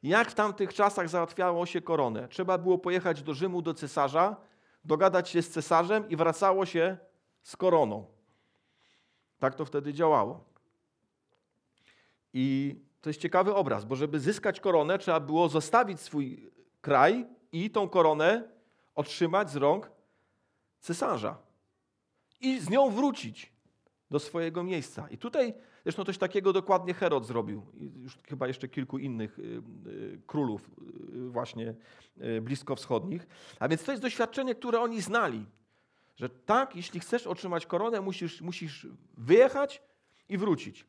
[0.02, 2.28] Jak w tamtych czasach załatwiało się koronę?
[2.28, 4.36] Trzeba było pojechać do Rzymu do cesarza,
[4.84, 6.96] dogadać się z cesarzem i wracało się
[7.42, 8.06] z koroną.
[9.38, 10.44] Tak to wtedy działało.
[12.32, 17.70] I to jest ciekawy obraz, bo żeby zyskać koronę, trzeba było zostawić swój kraj i
[17.70, 18.48] tą koronę
[18.94, 19.90] otrzymać z rąk
[20.80, 21.38] cesarza.
[22.40, 23.52] I z nią wrócić.
[24.10, 25.08] do swojego miejsca.
[25.08, 27.66] I tutaj zresztą coś takiego dokładnie Herod zrobił.
[27.74, 29.42] I już chyba jeszcze kilku innych y,
[29.86, 30.70] y, królów
[31.14, 31.74] y, właśnie
[32.42, 33.26] bliskowschodnich.
[33.60, 35.46] A więc to jest doświadczenie, które oni znali.
[36.16, 39.82] Że tak, jeśli chcesz otrzymać koronę, musisz, musisz wyjechać
[40.28, 40.86] i wrócić.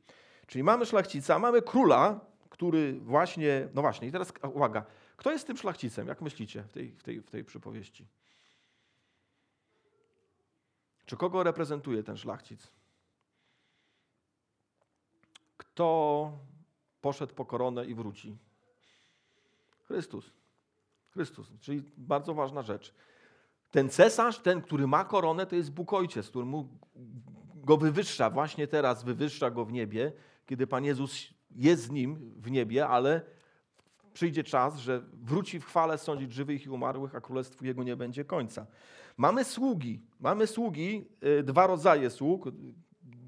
[0.48, 4.86] Czyli mamy szlachcica, mamy króla, który właśnie, no właśnie, i teraz uwaga,
[5.18, 8.08] kto jest tym szlachcicem, jak myślicie w tej, w tej, w tej przypowieści?
[11.06, 12.68] Czy kogo reprezentuje ten szlachcic?
[15.58, 16.32] Kto
[17.02, 18.38] poszedł po koronę i wróci?
[19.84, 20.32] Chrystus.
[21.10, 22.94] Chrystus, czyli bardzo ważna rzecz.
[23.72, 26.68] Ten cesarz, ten, który ma koronę, to jest Bóg Ojciec, który mu
[27.56, 30.12] go wywyższa, właśnie teraz wywyższa go w niebie,
[30.48, 33.22] kiedy Pan Jezus jest z nim w niebie, ale
[34.14, 38.26] przyjdzie czas, że wróci w chwale sądzić żywych i umarłych, a królestwu jego nie będzie
[38.26, 38.68] końca.
[39.18, 41.06] Mamy sługi, mamy sługi,
[41.40, 42.50] y, dwa rodzaje sług,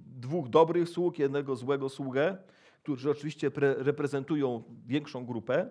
[0.06, 2.38] dwóch dobrych sług, jednego złego sługę,
[2.84, 5.70] którzy oczywiście reprezentują większą grupę.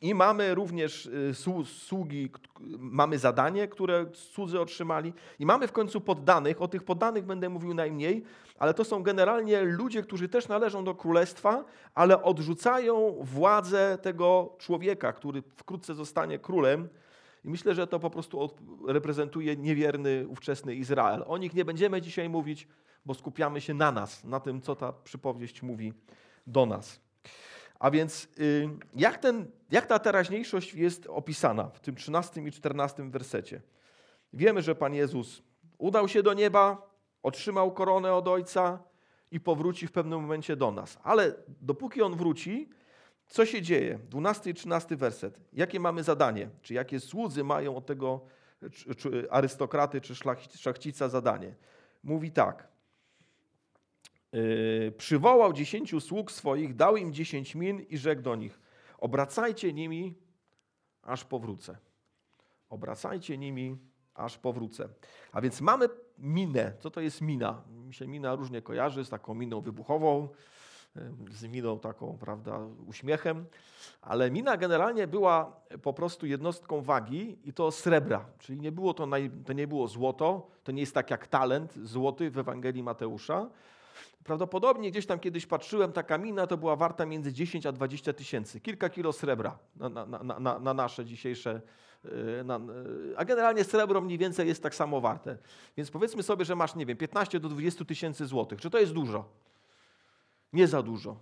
[0.00, 1.34] I mamy również y,
[1.64, 2.30] sługi,
[2.78, 6.62] mamy zadanie, które słudzy otrzymali, i mamy w końcu poddanych.
[6.62, 8.24] O tych poddanych będę mówił najmniej,
[8.58, 15.12] ale to są generalnie ludzie, którzy też należą do królestwa, ale odrzucają władzę tego człowieka,
[15.12, 16.88] który wkrótce zostanie królem.
[17.44, 18.50] I myślę, że to po prostu
[18.86, 21.24] reprezentuje niewierny ówczesny Izrael.
[21.26, 22.68] O nich nie będziemy dzisiaj mówić,
[23.06, 25.92] bo skupiamy się na nas, na tym, co ta przypowieść mówi
[26.46, 27.00] do nas.
[27.80, 33.10] A więc y, jak, ten, jak ta teraźniejszość jest opisana w tym 13 i 14
[33.10, 33.60] wersecie?
[34.32, 35.42] Wiemy, że Pan Jezus
[35.78, 36.90] udał się do nieba,
[37.22, 38.78] otrzymał koronę od Ojca
[39.30, 40.98] i powróci w pewnym momencie do nas.
[41.02, 42.68] Ale dopóki On wróci,
[43.26, 43.98] co się dzieje?
[44.08, 45.40] 12 i 13 werset.
[45.52, 46.48] Jakie mamy zadanie?
[46.62, 48.20] Czy jakie słudzy mają od tego
[49.30, 50.14] arystokraty czy
[50.56, 51.54] szlachcica zadanie?
[52.02, 52.69] Mówi tak.
[54.32, 58.60] Yy, przywołał dziesięciu sług swoich, dał im dziesięć min i rzekł do nich:
[58.98, 60.14] Obracajcie nimi,
[61.02, 61.78] aż powrócę.
[62.68, 63.78] Obracajcie nimi,
[64.14, 64.88] aż powrócę.
[65.32, 65.88] A więc mamy
[66.18, 66.72] minę.
[66.80, 67.62] Co to jest mina?
[67.86, 70.28] Mi się mina różnie kojarzy z taką miną wybuchową,
[71.30, 73.46] z miną taką, prawda, uśmiechem,
[74.00, 79.08] ale mina generalnie była po prostu jednostką wagi i to srebra, czyli nie było to,
[79.46, 83.50] to nie było złoto, to nie jest tak jak talent złoty w Ewangelii Mateusza.
[84.24, 88.60] Prawdopodobnie gdzieś tam kiedyś patrzyłem, taka mina to była warta między 10 a 20 tysięcy.
[88.60, 91.60] Kilka kilo srebra na, na, na, na nasze dzisiejsze
[92.04, 92.10] y,
[93.16, 95.38] a generalnie srebro mniej więcej jest tak samo warte.
[95.76, 98.60] Więc powiedzmy sobie, że masz, nie wiem, 15 do 20 tysięcy złotych.
[98.60, 99.28] Czy to jest dużo?
[100.52, 101.16] Nie za dużo.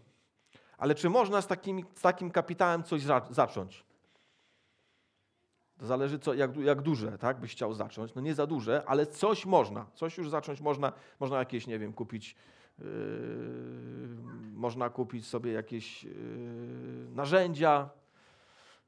[0.78, 3.84] Ale czy można z takim, z takim kapitałem coś za, zacząć?
[5.78, 8.14] To zależy, co, jak, jak duże tak, byś chciał zacząć.
[8.14, 9.86] No nie za duże, ale coś można.
[9.94, 10.92] Coś już zacząć można.
[11.20, 12.36] Można jakieś, nie wiem, kupić.
[12.78, 12.84] Yy,
[14.54, 16.12] można kupić sobie jakieś yy,
[17.14, 17.90] narzędzia.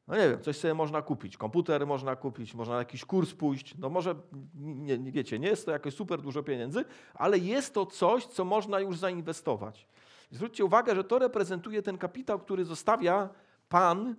[0.09, 1.37] No nie wiem, coś sobie można kupić.
[1.37, 3.79] Komputer można kupić, można na jakiś kurs pójść.
[3.79, 4.15] No może,
[4.55, 8.45] nie, nie wiecie, nie jest to jakoś super dużo pieniędzy, ale jest to coś, co
[8.45, 9.89] można już zainwestować.
[10.31, 13.29] Zwróćcie uwagę, że to reprezentuje ten kapitał, który zostawia
[13.69, 14.17] Pan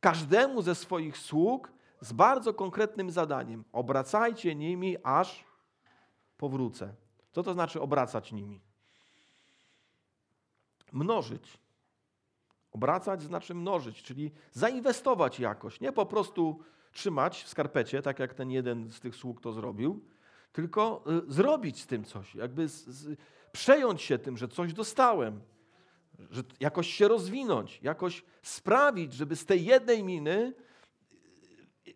[0.00, 3.64] każdemu ze swoich sług z bardzo konkretnym zadaniem.
[3.72, 5.44] Obracajcie nimi, aż
[6.36, 6.94] powrócę.
[7.32, 8.69] Co to znaczy obracać nimi?
[10.92, 11.58] Mnożyć.
[12.72, 15.80] Obracać znaczy mnożyć, czyli zainwestować jakoś.
[15.80, 16.60] Nie po prostu
[16.92, 20.04] trzymać w skarpecie, tak jak ten jeden z tych sług to zrobił,
[20.52, 22.34] tylko y, zrobić z tym coś.
[22.34, 23.18] Jakby z, z,
[23.52, 25.40] przejąć się tym, że coś dostałem,
[26.30, 30.54] że jakoś się rozwinąć, jakoś sprawić, żeby z tej jednej miny
[31.88, 31.94] y,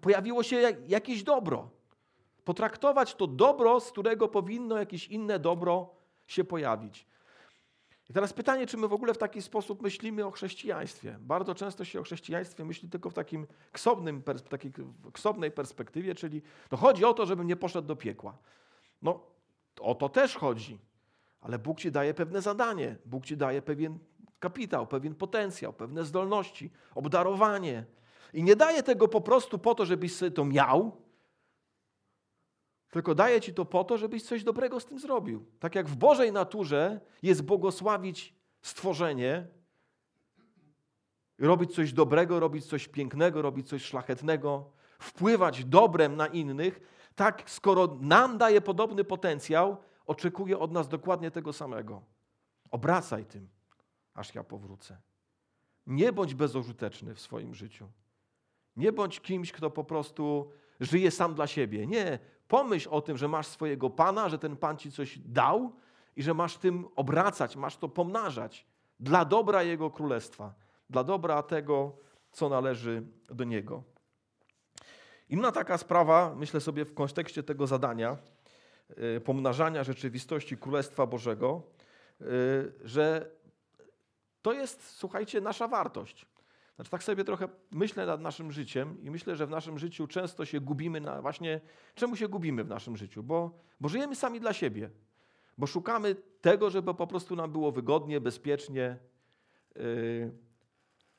[0.00, 1.70] pojawiło się jakieś dobro.
[2.44, 5.94] Potraktować to dobro, z którego powinno jakieś inne dobro
[6.26, 7.06] się pojawić.
[8.10, 11.16] I teraz pytanie, czy my w ogóle w taki sposób myślimy o chrześcijaństwie.
[11.20, 14.72] Bardzo często się o chrześcijaństwie myśli tylko w takim ksobnym, takiej
[15.12, 18.38] ksobnej perspektywie, czyli to chodzi o to, żebym nie poszedł do piekła.
[19.02, 19.20] No,
[19.80, 20.78] o to też chodzi.
[21.40, 23.98] Ale Bóg ci daje pewne zadanie, Bóg ci daje pewien
[24.40, 27.84] kapitał, pewien potencjał, pewne zdolności, obdarowanie.
[28.32, 31.03] I nie daje tego po prostu po to, żebyś sobie to miał,
[32.94, 35.46] tylko daje ci to po to, żebyś coś dobrego z tym zrobił.
[35.58, 39.46] Tak jak w Bożej naturze jest błogosławić stworzenie,
[41.38, 46.80] robić coś dobrego, robić coś pięknego, robić coś szlachetnego, wpływać dobrem na innych,
[47.14, 49.76] tak skoro nam daje podobny potencjał,
[50.06, 52.02] oczekuje od nas dokładnie tego samego.
[52.70, 53.48] Obracaj tym,
[54.14, 54.96] aż ja powrócę.
[55.86, 57.88] Nie bądź bezużyteczny w swoim życiu.
[58.76, 61.86] Nie bądź kimś, kto po prostu żyje sam dla siebie.
[61.86, 62.18] Nie.
[62.48, 65.72] Pomyśl o tym, że masz swojego Pana, że ten Pan ci coś dał
[66.16, 68.66] i że masz tym obracać, masz to pomnażać
[69.00, 70.54] dla dobra Jego Królestwa,
[70.90, 71.96] dla dobra tego,
[72.32, 73.82] co należy do Niego.
[75.28, 78.16] Inna taka sprawa, myślę sobie w kontekście tego zadania,
[79.16, 81.62] y, pomnażania rzeczywistości Królestwa Bożego,
[82.20, 82.24] y,
[82.84, 83.30] że
[84.42, 86.26] to jest, słuchajcie, nasza wartość.
[86.76, 90.44] Znaczy, tak sobie trochę myślę nad naszym życiem i myślę, że w naszym życiu często
[90.44, 91.60] się gubimy na właśnie,
[91.94, 93.22] czemu się gubimy w naszym życiu?
[93.22, 94.90] Bo, bo żyjemy sami dla siebie,
[95.58, 98.98] bo szukamy tego, żeby po prostu nam było wygodnie, bezpiecznie.
[99.76, 100.32] Yy,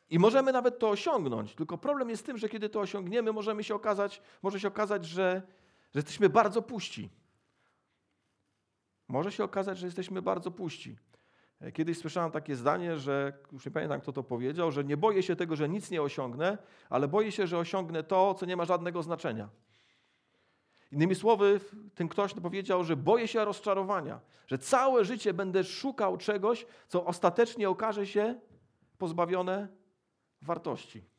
[0.10, 1.56] I możemy nawet to osiągnąć.
[1.56, 5.42] Tylko problem jest tym, że kiedy to osiągniemy, możemy się okazać, może się okazać, że,
[5.94, 7.10] że jesteśmy bardzo puści.
[9.08, 10.98] Może się okazać, że jesteśmy bardzo puści.
[11.62, 15.24] E, kiedyś słyszałem takie zdanie, że już nie pamiętam, kto to powiedział, że nie boję
[15.24, 16.58] się tego, że nic nie osiągnę,
[16.90, 19.50] ale boję się, że osiągnę to, co nie ma żadnego znaczenia.
[20.92, 21.60] Innymi słowy,
[21.96, 27.70] ten ktoś powiedział, że boję się rozczarowania, że całe życie będę szukał czegoś, co ostatecznie
[27.70, 28.40] okaże się
[28.98, 29.68] pozbawione
[30.42, 31.15] wartości.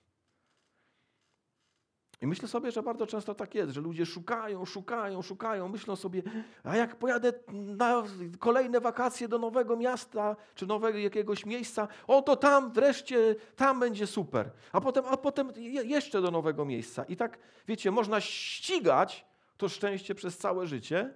[2.20, 6.22] I myślę sobie, że bardzo często tak jest, że ludzie szukają, szukają, szukają, myślą sobie,
[6.64, 8.02] a jak pojadę na
[8.38, 14.06] kolejne wakacje do nowego miasta czy nowego jakiegoś miejsca, o to tam wreszcie, tam będzie
[14.06, 14.50] super.
[14.72, 15.52] A potem, a potem
[15.84, 17.04] jeszcze do nowego miejsca.
[17.04, 19.26] I tak, wiecie, można ścigać
[19.56, 21.14] to szczęście przez całe życie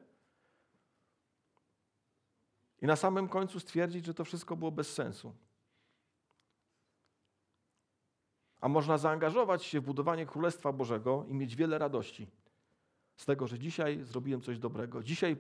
[2.83, 5.35] i na samym końcu stwierdzić, że to wszystko było bez sensu.
[8.61, 12.27] A można zaangażować się w budowanie Królestwa Bożego i mieć wiele radości
[13.17, 15.03] z tego, że dzisiaj zrobiłem coś dobrego.
[15.03, 15.37] Dzisiaj,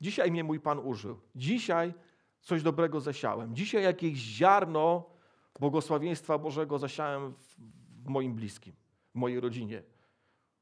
[0.00, 1.20] dzisiaj mnie mój Pan użył.
[1.34, 1.94] Dzisiaj
[2.40, 3.54] coś dobrego zasiałem.
[3.54, 5.04] Dzisiaj jakieś ziarno
[5.60, 7.56] błogosławieństwa Bożego zasiałem w,
[8.04, 8.74] w moim bliskim,
[9.10, 9.82] w mojej rodzinie,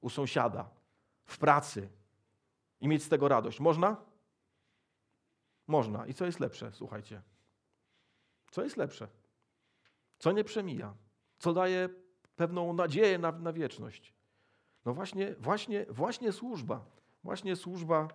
[0.01, 0.71] u sąsiada,
[1.25, 1.89] w pracy
[2.81, 3.61] i mieć z tego radość.
[3.61, 3.97] Można?
[5.67, 6.07] Można.
[6.07, 7.23] I co jest lepsze, słuchajcie?
[8.51, 9.09] Co jest lepsze?
[10.19, 10.95] Co nie przemija?
[11.41, 11.89] Co daje
[12.37, 14.15] pewną nadzieję na, na wieczność?
[14.85, 16.85] No właśnie, właśnie, właśnie służba.
[17.25, 18.09] Właśnie służba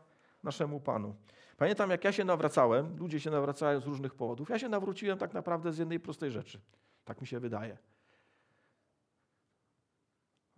[0.43, 1.15] naszemu Panu.
[1.57, 4.49] Pamiętam, jak ja się nawracałem, ludzie się nawracają z różnych powodów.
[4.49, 6.59] Ja się nawróciłem tak naprawdę z jednej prostej rzeczy.
[7.05, 7.77] Tak mi się wydaje.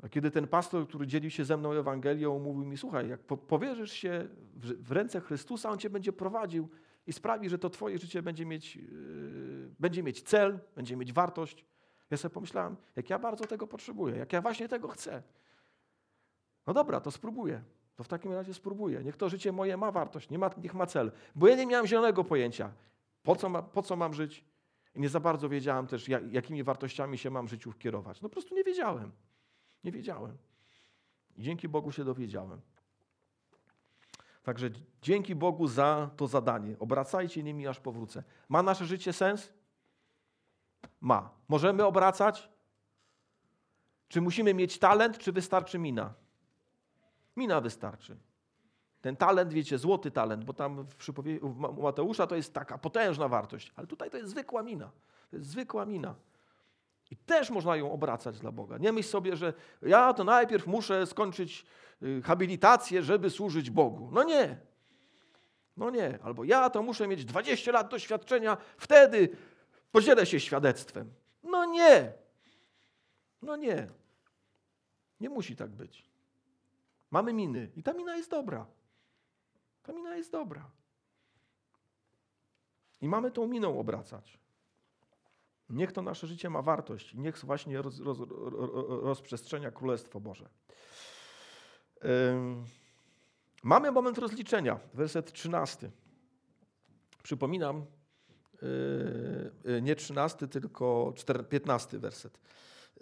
[0.09, 4.27] Kiedy ten pastor, który dzielił się ze mną Ewangelią, mówił mi, słuchaj, jak powierzysz się
[4.55, 6.69] w ręce Chrystusa, On cię będzie prowadził
[7.07, 11.65] i sprawi, że to twoje życie będzie mieć, yy, będzie mieć cel, będzie mieć wartość.
[12.09, 15.23] Ja sobie pomyślałem, jak ja bardzo tego potrzebuję, jak ja właśnie tego chcę.
[16.67, 17.63] No dobra, to spróbuję.
[17.95, 19.03] To w takim razie spróbuję.
[19.03, 21.11] Niech to życie moje ma wartość, nie ma, niech ma cel.
[21.35, 22.71] Bo ja nie miałem zielonego pojęcia,
[23.23, 24.45] po co, ma, po co mam żyć.
[24.95, 28.21] I nie za bardzo wiedziałem też, jak, jakimi wartościami się mam w życiu kierować.
[28.21, 29.11] No po prostu nie wiedziałem.
[29.83, 30.37] Nie wiedziałem.
[31.37, 32.61] I dzięki Bogu się dowiedziałem.
[34.43, 34.69] Także
[35.01, 36.79] dzięki Bogu za to zadanie.
[36.79, 38.23] Obracajcie nimi, aż powrócę.
[38.49, 39.53] Ma nasze życie sens?
[41.01, 41.29] Ma.
[41.47, 42.49] Możemy obracać?
[44.07, 46.13] Czy musimy mieć talent, czy wystarczy mina?
[47.35, 48.17] Mina wystarczy.
[49.01, 53.27] Ten talent, wiecie, złoty talent, bo tam w przypowie- u Mateusza to jest taka potężna
[53.27, 54.91] wartość, ale tutaj to jest zwykła mina.
[55.29, 56.15] To jest zwykła mina.
[57.11, 58.77] I też można ją obracać dla Boga.
[58.77, 61.65] Nie myśl sobie, że ja to najpierw muszę skończyć
[62.03, 64.09] y, habilitację, żeby służyć Bogu.
[64.11, 64.57] No nie.
[65.77, 66.19] No nie.
[66.23, 69.29] Albo ja to muszę mieć 20 lat doświadczenia, wtedy
[69.91, 71.13] podzielę się świadectwem.
[71.43, 72.13] No nie.
[73.41, 73.87] No nie.
[75.19, 76.05] Nie musi tak być.
[77.11, 78.65] Mamy miny i ta mina jest dobra.
[79.83, 80.71] Ta mina jest dobra.
[83.01, 84.39] I mamy tą miną obracać.
[85.69, 88.17] Niech to nasze życie ma wartość niech właśnie roz, roz,
[89.03, 90.49] rozprzestrzenia Królestwo Boże.
[93.63, 95.91] Mamy moment rozliczenia, werset 13.
[97.23, 97.85] Przypominam,
[99.81, 101.13] nie 13, tylko
[101.49, 102.39] 15 werset.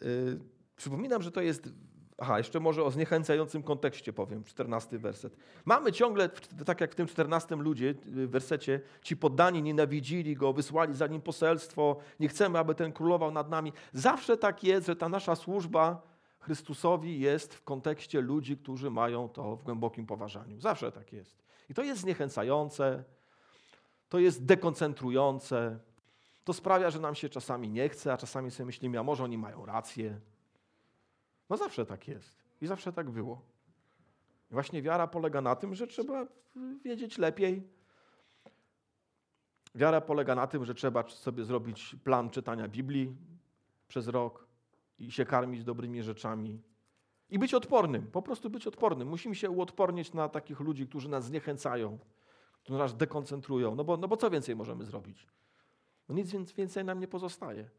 [0.02, 0.40] Yy,
[0.76, 1.70] przypominam, że to jest
[2.18, 5.38] Aha, jeszcze może o zniechęcającym kontekście powiem, 14 werset.
[5.66, 6.30] Mamy ciągle,
[6.66, 11.22] tak jak w tym 14 ludzie, w wersecie, ci poddani nienawidzili go, wysłali za nim
[11.22, 13.74] poselstwo, nie chcemy, aby ten królował nad nami.
[13.94, 19.56] Zawsze tak jest, że ta nasza służba Chrystusowi jest w kontekście ludzi, którzy mają to
[19.56, 20.60] w głębokim poważaniu.
[20.60, 21.44] Zawsze tak jest.
[21.70, 23.04] I to jest zniechęcające,
[24.10, 25.80] to jest dekoncentrujące,
[26.44, 29.38] to sprawia, że nam się czasami nie chce, a czasami sobie myślimy, a może oni
[29.38, 30.20] mają rację.
[31.50, 33.42] No zawsze tak jest i zawsze tak było.
[34.52, 36.28] I właśnie wiara polega na tym, że trzeba
[36.84, 37.68] wiedzieć lepiej.
[39.76, 43.16] Wiara polega na tym, że trzeba sobie zrobić plan czytania Biblii
[43.88, 44.48] przez rok
[45.00, 46.62] i się karmić dobrymi rzeczami.
[47.30, 49.08] I być odpornym, po prostu być odpornym.
[49.08, 52.00] Musimy się uodpornić na takich ludzi, którzy nas zniechęcają,
[52.66, 53.76] którzy nas dekoncentrują.
[53.76, 55.28] No bo, no bo co więcej możemy zrobić?
[56.10, 57.70] No nic więcej nam nie pozostaje.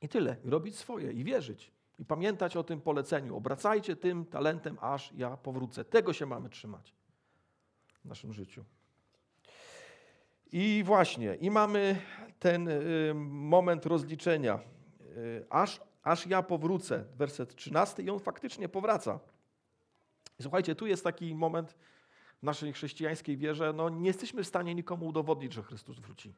[0.00, 0.36] I tyle.
[0.44, 1.72] Robić swoje i wierzyć.
[1.98, 3.36] I pamiętać o tym poleceniu.
[3.36, 5.84] Obracajcie tym talentem, aż ja powrócę.
[5.84, 6.94] Tego się mamy trzymać
[8.04, 8.64] w naszym życiu.
[10.52, 12.00] I właśnie, i mamy
[12.38, 14.60] ten y, moment rozliczenia.
[15.16, 19.20] Y, aż, aż ja powrócę, werset 13, i on faktycznie powraca.
[20.40, 21.76] Słuchajcie, tu jest taki moment
[22.42, 26.34] w naszej chrześcijańskiej wierze, no nie jesteśmy w stanie nikomu udowodnić, że Chrystus wróci.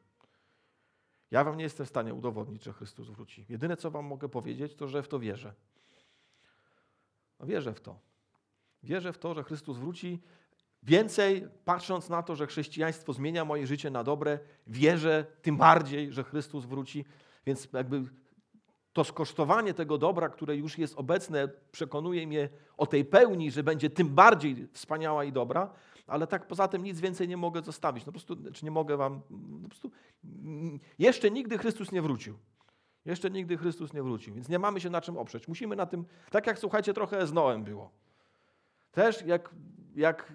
[1.31, 3.45] Ja wam nie jestem w stanie udowodnić, że Chrystus wróci.
[3.49, 5.53] Jedyne, co wam mogę powiedzieć, to że w to wierzę.
[7.39, 7.99] No, wierzę w to.
[8.83, 10.21] Wierzę w to, że Chrystus wróci.
[10.83, 16.23] Więcej, patrząc na to, że chrześcijaństwo zmienia moje życie na dobre, wierzę tym bardziej, że
[16.23, 17.05] Chrystus wróci.
[17.45, 18.03] Więc jakby
[18.93, 23.89] to skosztowanie tego dobra, które już jest obecne, przekonuje mnie o tej pełni, że będzie
[23.89, 25.73] tym bardziej wspaniała i dobra,
[26.07, 28.05] ale tak poza tym nic więcej nie mogę zostawić.
[28.05, 29.91] No po prostu, czy nie mogę wam, no po prostu,
[30.99, 32.37] jeszcze nigdy Chrystus nie wrócił.
[33.05, 35.47] Jeszcze nigdy Chrystus nie wrócił, więc nie mamy się na czym oprzeć.
[35.47, 37.91] Musimy na tym, tak jak słuchajcie, trochę z Noem było.
[38.91, 39.49] Też jak,
[39.95, 40.33] jak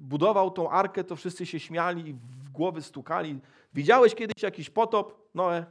[0.00, 3.40] budował tą arkę, to wszyscy się śmiali i w głowy stukali.
[3.74, 5.28] Widziałeś kiedyś jakiś potop?
[5.34, 5.66] Noe?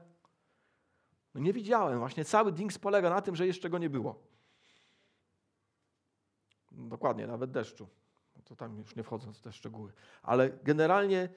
[1.33, 1.99] No nie widziałem.
[1.99, 4.19] Właśnie cały dings polega na tym, że jeszcze go nie było.
[6.71, 7.87] Dokładnie, nawet deszczu
[8.47, 9.91] to tam już nie wchodząc w te szczegóły.
[10.23, 11.29] Ale generalnie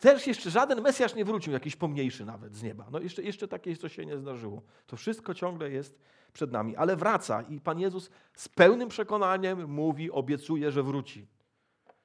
[0.00, 2.86] też jeszcze żaden Mesjasz nie wrócił, jakiś pomniejszy nawet z nieba.
[2.90, 4.62] No jeszcze, jeszcze takie coś się nie zdarzyło.
[4.86, 5.98] To wszystko ciągle jest
[6.32, 11.26] przed nami, ale wraca i Pan Jezus z pełnym przekonaniem mówi, obiecuje, że wróci.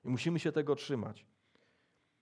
[0.06, 1.26] I musimy się tego trzymać.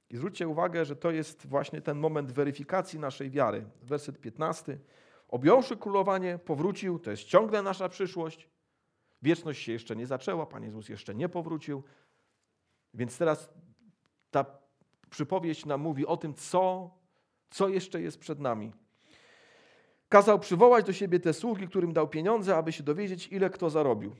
[0.09, 3.65] I zwróćcie uwagę, że to jest właśnie ten moment weryfikacji naszej wiary.
[3.81, 4.77] Werset 15.
[5.27, 8.49] Objąwszy królowanie, powrócił, to jest ciągle nasza przyszłość.
[9.21, 11.83] Wieczność się jeszcze nie zaczęła, Pan Jezus jeszcze nie powrócił.
[12.93, 13.49] Więc teraz
[14.31, 14.45] ta
[15.09, 16.91] przypowieść nam mówi o tym, co,
[17.49, 18.71] co jeszcze jest przed nami.
[20.09, 24.15] Kazał przywołać do siebie te sługi, którym dał pieniądze, aby się dowiedzieć, ile kto zarobił.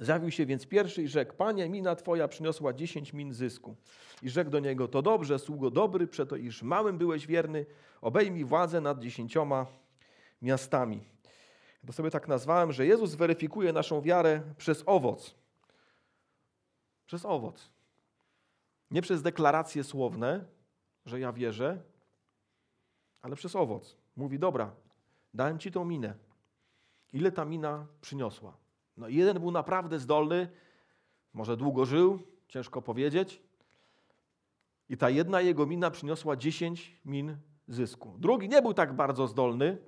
[0.00, 3.76] Zjawił się więc pierwszy i rzekł, Panie, mina Twoja przyniosła dziesięć min zysku.
[4.22, 7.66] I rzekł do niego, to dobrze, sługo dobry, przeto iż małym byłeś wierny,
[8.00, 9.66] obejmij władzę nad dziesięcioma
[10.42, 11.00] miastami.
[11.86, 15.34] To sobie tak nazwałem, że Jezus weryfikuje naszą wiarę przez owoc.
[17.06, 17.70] Przez owoc.
[18.90, 20.44] Nie przez deklaracje słowne,
[21.06, 21.82] że ja wierzę,
[23.22, 23.96] ale przez owoc.
[24.16, 24.70] Mówi, dobra,
[25.34, 26.14] dałem ci tą minę.
[27.12, 28.56] Ile ta mina przyniosła?
[28.96, 30.48] No jeden był naprawdę zdolny,
[31.34, 33.42] może długo żył, ciężko powiedzieć.
[34.88, 37.36] I ta jedna jego mina przyniosła 10 min
[37.68, 38.14] zysku.
[38.18, 39.78] Drugi nie był tak bardzo zdolny,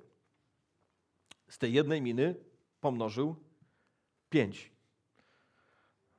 [1.47, 2.35] z tej jednej miny
[2.81, 3.35] pomnożył
[4.29, 4.71] pięć.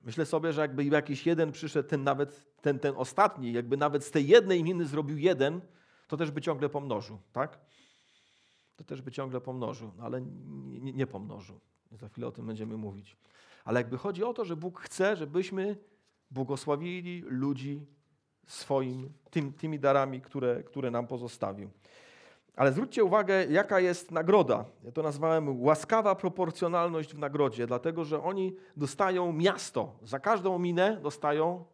[0.03, 4.11] Myślę sobie, że jakby jakiś jeden przyszedł, ten nawet ten, ten ostatni, jakby nawet z
[4.11, 5.61] tej jednej miny zrobił jeden,
[6.09, 7.59] to też by ciągle pomnożył, tak?
[8.77, 11.61] To też by ciągle pomnożył, no ale nie, nie pomnożył.
[11.93, 13.17] Za chwilę o tym będziemy mówić.
[13.65, 15.77] Ale jakby chodzi o to, że Bóg chce, żebyśmy
[16.31, 17.87] błogosławili ludzi
[18.47, 21.71] swoim, tym, tymi darami, które, które nam pozostawił.
[22.57, 24.65] Ale zwróćcie uwagę, jaka jest nagroda.
[24.85, 29.99] Ja to nazwałem łaskawa proporcjonalność w nagrodzie, dlatego że oni dostają miasto.
[30.03, 31.65] Za każdą minę dostają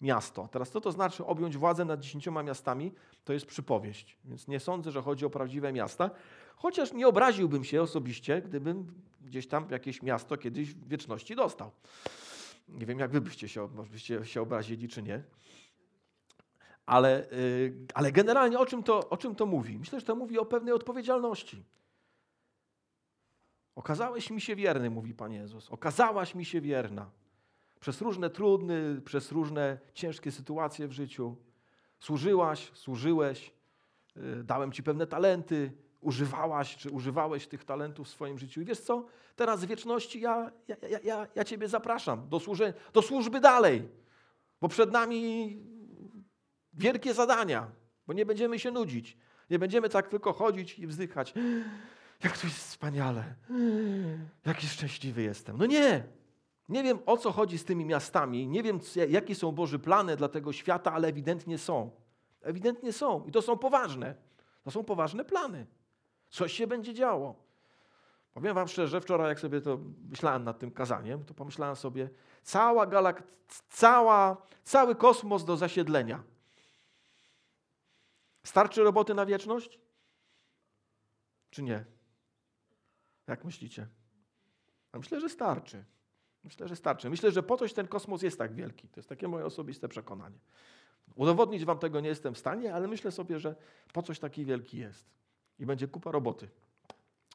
[0.00, 0.48] miasto.
[0.52, 2.92] Teraz co to znaczy objąć władzę nad dziesięcioma miastami?
[3.24, 4.18] To jest przypowieść.
[4.24, 6.10] Więc nie sądzę, że chodzi o prawdziwe miasta.
[6.56, 11.70] Chociaż nie obraziłbym się osobiście, gdybym gdzieś tam jakieś miasto kiedyś w wieczności dostał.
[12.68, 15.22] Nie wiem, jak wy byście się, byście się obrazili, czy nie.
[16.86, 19.78] Ale, y, ale generalnie o czym, to, o czym to mówi?
[19.78, 21.64] Myślę, że to mówi o pewnej odpowiedzialności.
[23.74, 25.70] Okazałeś mi się wierny, mówi Pan Jezus.
[25.70, 27.10] Okazałaś mi się wierna.
[27.80, 31.36] Przez różne trudne, przez różne ciężkie sytuacje w życiu.
[31.98, 33.52] Służyłaś, służyłeś,
[34.16, 38.60] y, dałem Ci pewne talenty, używałaś, czy używałeś tych talentów w swoim życiu.
[38.60, 39.06] I wiesz co?
[39.36, 43.88] Teraz w wieczności ja, ja, ja, ja, ja Ciebie zapraszam do, służby, do służby dalej.
[44.60, 45.56] Bo przed nami
[46.76, 47.70] wielkie zadania,
[48.06, 49.16] bo nie będziemy się nudzić.
[49.50, 51.34] Nie będziemy tak tylko chodzić i wzdychać.
[52.24, 53.34] Jak to jest wspaniale.
[54.46, 55.56] Jaki szczęśliwy jestem.
[55.58, 56.04] No nie.
[56.68, 60.28] Nie wiem o co chodzi z tymi miastami, nie wiem jakie są Boże plany dla
[60.28, 61.90] tego świata, ale ewidentnie są.
[62.42, 64.14] Ewidentnie są i to są poważne.
[64.64, 65.66] To są poważne plany.
[66.30, 67.34] Coś się będzie działo.
[68.34, 69.78] Powiem wam szczerze, wczoraj jak sobie to
[70.10, 72.08] myślałem nad tym kazaniem, to pomyślałem sobie,
[72.42, 73.22] cała galak,
[73.68, 76.22] cała, cały kosmos do zasiedlenia.
[78.46, 79.80] Starczy roboty na wieczność?
[81.50, 81.84] Czy nie?
[83.26, 83.88] Jak myślicie?
[84.92, 85.84] A myślę, że starczy.
[86.44, 87.10] Myślę, że starczy.
[87.10, 88.88] Myślę, że po coś ten kosmos jest tak wielki.
[88.88, 90.38] To jest takie moje osobiste przekonanie.
[91.14, 93.56] Udowodnić wam tego nie jestem w stanie, ale myślę sobie, że
[93.92, 95.10] po coś taki wielki jest.
[95.58, 96.48] I będzie kupa roboty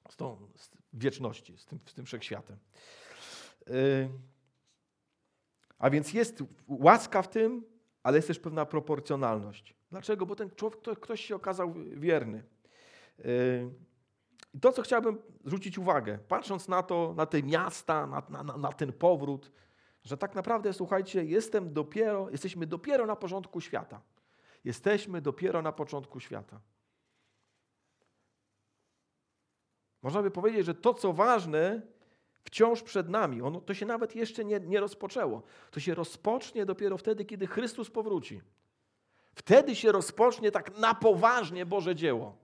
[0.09, 2.57] z tą z wieczności, z tym, z tym wszechświatem.
[3.67, 4.09] Yy.
[5.79, 7.70] A więc jest łaska w tym,
[8.03, 9.75] ale jest też pewna proporcjonalność.
[9.91, 10.25] Dlaczego?
[10.25, 12.43] Bo ten człowiek, ktoś się okazał wierny.
[13.17, 13.71] Yy.
[14.53, 18.73] I to, co chciałbym zwrócić uwagę, patrząc na to, na te miasta, na, na, na
[18.73, 19.51] ten powrót,
[20.03, 24.01] że tak naprawdę, słuchajcie, jestem dopiero, jesteśmy dopiero na porządku świata.
[24.63, 26.59] Jesteśmy dopiero na początku świata.
[30.01, 31.81] Można by powiedzieć, że to, co ważne,
[32.43, 33.41] wciąż przed nami.
[33.41, 35.43] Ono, to się nawet jeszcze nie, nie rozpoczęło.
[35.71, 38.41] To się rozpocznie dopiero wtedy, kiedy Chrystus powróci.
[39.35, 42.37] Wtedy się rozpocznie tak na poważnie Boże dzieło.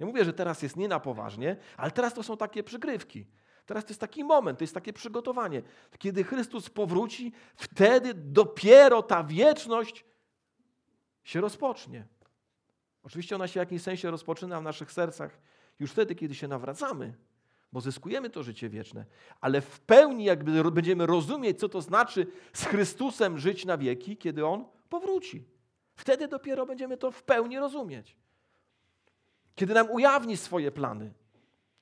[0.00, 3.26] Nie mówię, że teraz jest nie na poważnie, ale teraz to są takie przygrywki.
[3.66, 5.62] Teraz to jest taki moment, to jest takie przygotowanie.
[5.98, 10.04] Kiedy Chrystus powróci, wtedy dopiero ta wieczność
[11.24, 12.06] się rozpocznie.
[13.02, 15.38] Oczywiście ona się w jakimś sensie rozpoczyna w naszych sercach
[15.80, 17.14] już wtedy, kiedy się nawracamy,
[17.76, 19.04] bo zyskujemy to życie wieczne.
[19.40, 24.46] Ale w pełni jakby będziemy rozumieć, co to znaczy z Chrystusem żyć na wieki, kiedy
[24.46, 25.44] On powróci.
[25.94, 28.16] Wtedy dopiero będziemy to w pełni rozumieć.
[29.54, 31.12] Kiedy nam ujawni swoje plany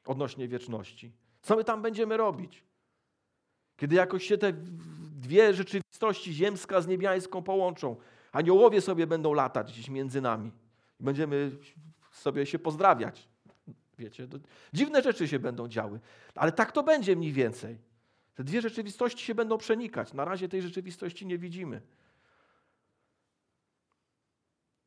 [0.07, 1.13] odnośnie wieczności.
[1.43, 2.65] Co my tam będziemy robić?
[3.77, 4.53] Kiedy jakoś się te
[5.21, 7.97] dwie rzeczywistości, ziemska z niebiańską, połączą,
[8.33, 10.53] aniołowie sobie będą latać gdzieś między nami.
[11.01, 11.51] Będziemy
[12.11, 13.34] sobie się pozdrawiać.
[13.99, 14.29] Wiecie,
[14.73, 16.01] dziwne rzeczy się będą działy,
[16.35, 17.79] ale tak to będzie mniej więcej.
[18.35, 20.13] Te dwie rzeczywistości się będą przenikać.
[20.13, 21.83] Na razie tej rzeczywistości nie widzimy.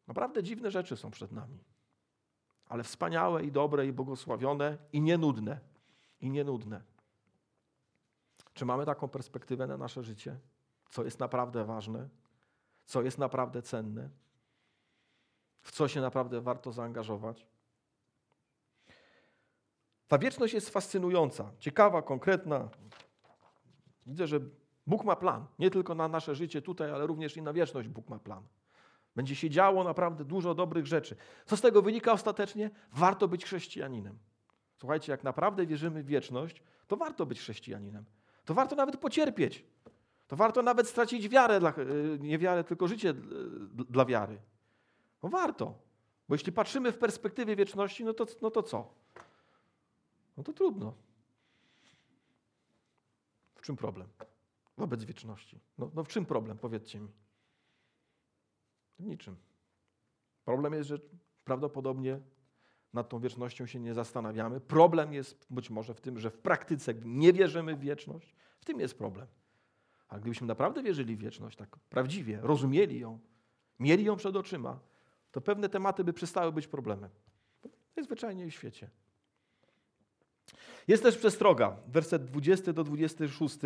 [0.07, 1.59] Naprawdę dziwne rzeczy są przed nami,
[2.65, 5.59] ale wspaniałe i dobre i błogosławione i nienudne
[6.21, 6.81] i nienudne.
[8.53, 10.39] Czy mamy taką perspektywę na nasze życie?
[10.89, 12.09] Co jest naprawdę ważne?
[12.85, 14.09] Co jest naprawdę cenne?
[15.61, 17.45] W co się naprawdę warto zaangażować?
[20.07, 22.69] Ta wieczność jest fascynująca, ciekawa, konkretna.
[24.05, 24.39] Widzę, że
[24.87, 25.45] Bóg ma plan.
[25.59, 28.43] Nie tylko na nasze życie tutaj, ale również i na wieczność Bóg ma plan.
[29.15, 31.15] Będzie się działo naprawdę dużo dobrych rzeczy.
[31.45, 32.69] Co z tego wynika ostatecznie?
[32.93, 34.17] Warto być chrześcijaninem.
[34.75, 38.05] Słuchajcie, jak naprawdę wierzymy w wieczność, to warto być chrześcijaninem.
[38.45, 39.65] To warto nawet pocierpieć.
[40.27, 41.73] To warto nawet stracić wiarę, dla, e,
[42.19, 43.13] nie wiarę, tylko życie
[43.89, 44.37] dla wiary.
[45.23, 45.73] No warto.
[46.29, 48.93] Bo jeśli patrzymy w perspektywie wieczności, no to, no to co?
[50.37, 50.93] No to trudno.
[53.55, 54.07] W czym problem?
[54.77, 55.59] Wobec wieczności.
[55.77, 56.57] No, no w czym problem?
[56.57, 57.11] Powiedzcie mi.
[58.99, 59.35] W niczym.
[60.45, 60.99] Problem jest, że
[61.43, 62.19] prawdopodobnie
[62.93, 64.59] nad tą wiecznością się nie zastanawiamy.
[64.59, 68.35] Problem jest być może w tym, że w praktyce nie wierzymy w wieczność.
[68.59, 69.27] W tym jest problem.
[70.07, 73.19] A gdybyśmy naprawdę wierzyli w wieczność, tak prawdziwie, rozumieli ją,
[73.79, 74.79] mieli ją przed oczyma,
[75.31, 77.09] to pewne tematy by przestały być problemem.
[77.95, 78.89] Najzwyczajniej w świecie.
[80.87, 81.77] Jest też przestroga.
[81.87, 83.57] Werset 20 do 26.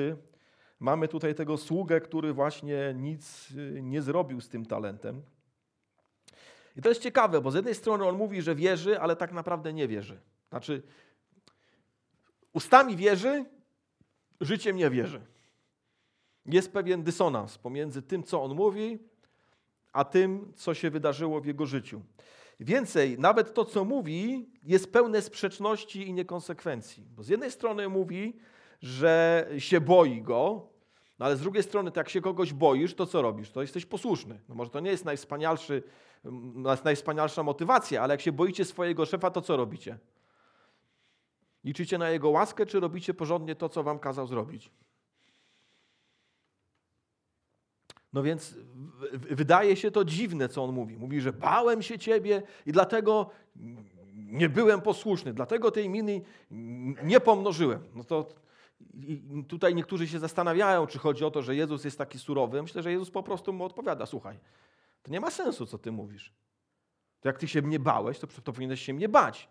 [0.79, 5.21] Mamy tutaj tego sługę, który właśnie nic y, nie zrobił z tym talentem.
[6.75, 9.73] I to jest ciekawe, bo z jednej strony on mówi, że wierzy, ale tak naprawdę
[9.73, 10.19] nie wierzy.
[10.49, 10.81] Znaczy,
[12.53, 13.45] ustami wierzy,
[14.41, 15.21] życiem nie wierzy.
[16.45, 18.99] Jest pewien dysonans pomiędzy tym, co on mówi,
[19.93, 22.01] a tym, co się wydarzyło w jego życiu.
[22.61, 27.07] Więcej, nawet to, co mówi, jest pełne sprzeczności i niekonsekwencji.
[27.15, 28.39] Bo z jednej strony mówi,
[28.81, 30.67] że się boi go,
[31.19, 33.51] no ale z drugiej strony, to jak się kogoś boisz, to co robisz?
[33.51, 34.41] To jesteś posłuszny.
[34.49, 35.83] No może to nie jest najwspanialszy,
[36.83, 39.97] najwspanialsza motywacja, ale jak się boicie swojego szefa, to co robicie?
[41.63, 44.71] Liczycie na jego łaskę, czy robicie porządnie to, co wam kazał zrobić?
[48.13, 48.55] No więc
[49.13, 50.97] wydaje się to dziwne, co on mówi.
[50.97, 53.29] Mówi, że bałem się ciebie i dlatego
[54.15, 56.21] nie byłem posłuszny, dlatego tej miny
[57.03, 57.83] nie pomnożyłem.
[57.95, 58.27] No to
[59.47, 62.61] tutaj niektórzy się zastanawiają, czy chodzi o to, że Jezus jest taki surowy.
[62.61, 64.39] Myślę, że Jezus po prostu mu odpowiada: Słuchaj,
[65.03, 66.33] to nie ma sensu, co ty mówisz.
[67.21, 69.49] To jak ty się mnie bałeś, to, to powinieneś się mnie bać.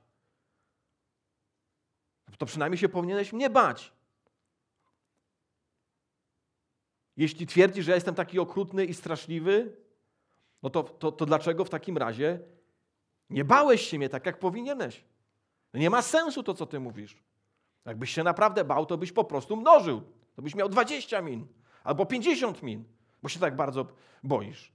[2.38, 3.92] To przynajmniej się powinieneś mnie bać.
[7.20, 9.76] Jeśli twierdzisz, że ja jestem taki okrutny i straszliwy,
[10.62, 12.40] no to, to, to dlaczego w takim razie
[13.30, 15.04] nie bałeś się mnie tak, jak powinieneś?
[15.74, 17.16] No nie ma sensu to, co ty mówisz.
[17.84, 20.02] Jakbyś się naprawdę bał, to byś po prostu mnożył.
[20.34, 21.46] To byś miał 20 min
[21.84, 22.84] albo 50 min,
[23.22, 23.86] bo się tak bardzo
[24.22, 24.72] boisz.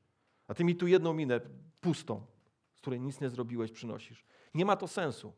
[0.47, 1.39] A ty mi tu jedną minę
[1.81, 2.25] pustą,
[2.73, 4.25] z której nic nie zrobiłeś, przynosisz.
[4.53, 5.33] Nie ma to sensu.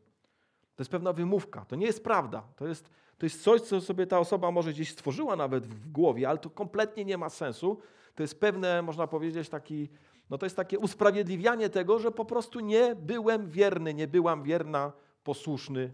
[0.76, 1.64] To jest pewna wymówka.
[1.64, 2.42] To nie jest prawda.
[2.56, 6.28] To jest, to jest coś, co sobie ta osoba może gdzieś stworzyła nawet w głowie,
[6.28, 7.78] ale to kompletnie nie ma sensu.
[8.14, 9.88] To jest pewne, można powiedzieć, taki,
[10.30, 14.92] no to jest takie usprawiedliwianie tego, że po prostu nie byłem wierny, nie byłam wierna,
[15.24, 15.92] posłuszny,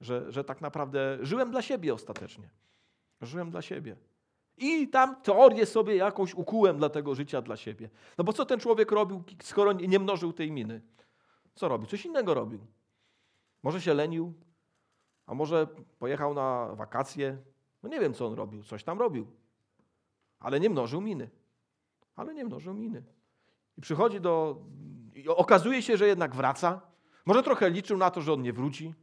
[0.00, 2.48] że, że tak naprawdę żyłem dla siebie ostatecznie.
[3.20, 3.96] Żyłem dla siebie.
[4.56, 7.90] I tam teorię sobie jakąś ukułem dla tego życia dla siebie.
[8.18, 10.80] No bo co ten człowiek robił, skoro nie mnożył tej miny?
[11.54, 11.86] Co robił?
[11.86, 12.66] Coś innego robił.
[13.62, 14.32] Może się lenił,
[15.26, 15.66] a może
[15.98, 17.38] pojechał na wakacje.
[17.82, 18.62] No nie wiem, co on robił.
[18.62, 19.26] Coś tam robił.
[20.38, 21.30] Ale nie mnożył miny.
[22.16, 23.02] Ale nie mnożył miny.
[23.78, 24.56] I przychodzi do.
[25.14, 26.80] I okazuje się, że jednak wraca.
[27.26, 28.94] Może trochę liczył na to, że on nie wróci.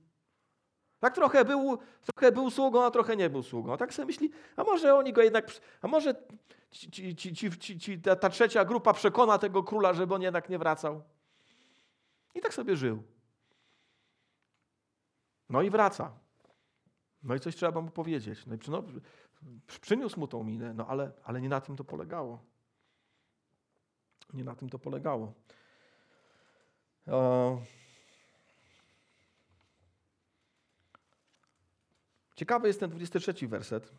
[1.00, 3.78] Tak trochę był, trochę był sługą, a trochę nie był sługą.
[3.78, 5.52] Tak sobie myśli, a może oni go jednak,
[5.82, 6.16] a może
[6.72, 11.04] ci, ci, ci, ta, ta trzecia grupa przekona tego króla, żeby on jednak nie wracał.
[12.36, 13.04] I tak sobie żył.
[15.52, 16.12] No i wraca.
[17.24, 18.46] No i coś trzeba mu powiedzieć.
[18.46, 18.84] No i no,
[19.82, 22.40] przyniósł mu tą minę, no ale, ale nie na tym to polegało.
[24.34, 25.34] Nie na tym to polegało.
[32.36, 33.92] Ciekawy jest ten 23 werset.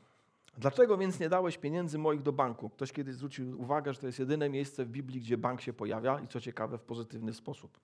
[0.59, 2.71] Dlaczego więc nie dałeś pieniędzy moich do banku?
[2.71, 6.21] Ktoś kiedyś zwrócił uwagę, że to jest jedyne miejsce w Biblii, gdzie bank się pojawia
[6.21, 7.81] i co ciekawe, w pozytywny sposób.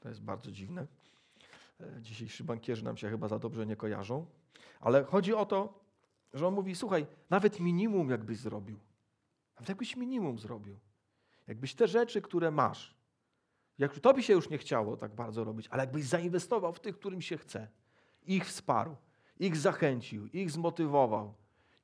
[0.00, 0.86] To jest bardzo dziwne.
[1.80, 4.26] E, dzisiejsi bankierzy nam się chyba za dobrze nie kojarzą.
[4.80, 5.84] Ale chodzi o to,
[6.34, 8.78] że on mówi: Słuchaj, nawet minimum jakbyś zrobił.
[9.54, 10.78] Nawet jakbyś minimum zrobił.
[11.46, 12.94] Jakbyś te rzeczy, które masz,
[13.78, 16.98] jak to by się już nie chciało tak bardzo robić, ale jakbyś zainwestował w tych,
[16.98, 17.68] którym się chce,
[18.22, 18.96] ich wsparł,
[19.38, 21.34] ich zachęcił, ich zmotywował,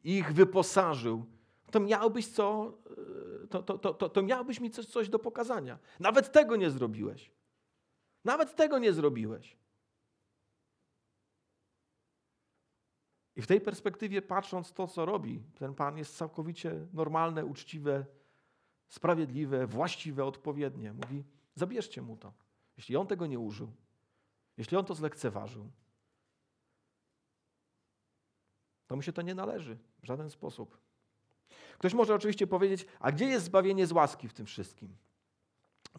[0.05, 1.26] ich wyposażył,
[1.70, 2.72] to miałbyś co,
[3.43, 5.78] e, to, to, to, to, miałbyś mi coś, coś do pokazania.
[6.01, 7.30] Nawet tego nie zrobiłeś.
[8.24, 9.60] Nawet tego nie zrobiłeś.
[13.41, 18.07] I w tej perspektywie, patrząc to, co robi, ten Pan jest całkowicie normalne, uczciwe,
[18.88, 20.93] sprawiedliwe, właściwe, odpowiednie.
[20.93, 21.24] Mówi:
[21.55, 22.32] zabierzcie mu to.
[22.76, 23.72] Jeśli on tego nie użył,
[24.57, 25.70] jeśli on to zlekceważył,
[28.86, 30.78] to mu się to nie należy w żaden sposób.
[31.78, 34.97] Ktoś może oczywiście powiedzieć: A gdzie jest zbawienie z łaski w tym wszystkim?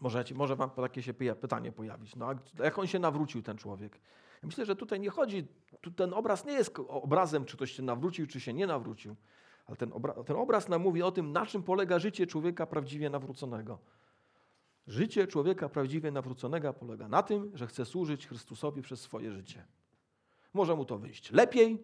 [0.00, 2.16] Może, może wam takie się pytanie pojawić.
[2.16, 4.00] No, jak on się nawrócił, ten człowiek?
[4.42, 5.46] Myślę, że tutaj nie chodzi,
[5.80, 9.16] tu ten obraz nie jest obrazem, czy ktoś się nawrócił, czy się nie nawrócił.
[9.66, 13.10] Ale ten, obra, ten obraz nam mówi o tym, na czym polega życie człowieka prawdziwie
[13.10, 13.78] nawróconego.
[14.86, 19.64] Życie człowieka prawdziwie nawróconego polega na tym, że chce służyć Chrystusowi przez swoje życie.
[20.54, 21.82] Może mu to wyjść lepiej,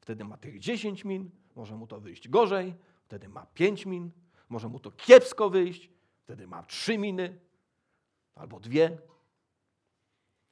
[0.00, 4.10] wtedy ma tych 10 min, może mu to wyjść gorzej, wtedy ma 5 min,
[4.48, 5.90] może mu to kiepsko wyjść,
[6.24, 7.38] wtedy ma 3 miny
[8.34, 8.98] albo dwie.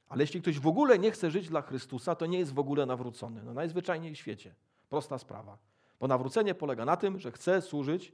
[0.07, 2.85] Ale jeśli ktoś w ogóle nie chce żyć dla Chrystusa, to nie jest w ogóle
[2.85, 3.43] nawrócony.
[3.43, 4.55] No najzwyczajniej w świecie.
[4.89, 5.57] Prosta sprawa.
[5.99, 8.13] Bo nawrócenie polega na tym, że chcę służyć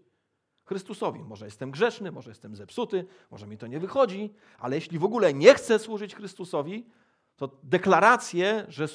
[0.65, 1.23] Chrystusowi.
[1.23, 5.33] Może jestem grzeszny, może jestem zepsuty, może mi to nie wychodzi, ale jeśli w ogóle
[5.33, 6.89] nie chcę służyć Chrystusowi,
[7.35, 8.87] to deklaracje, że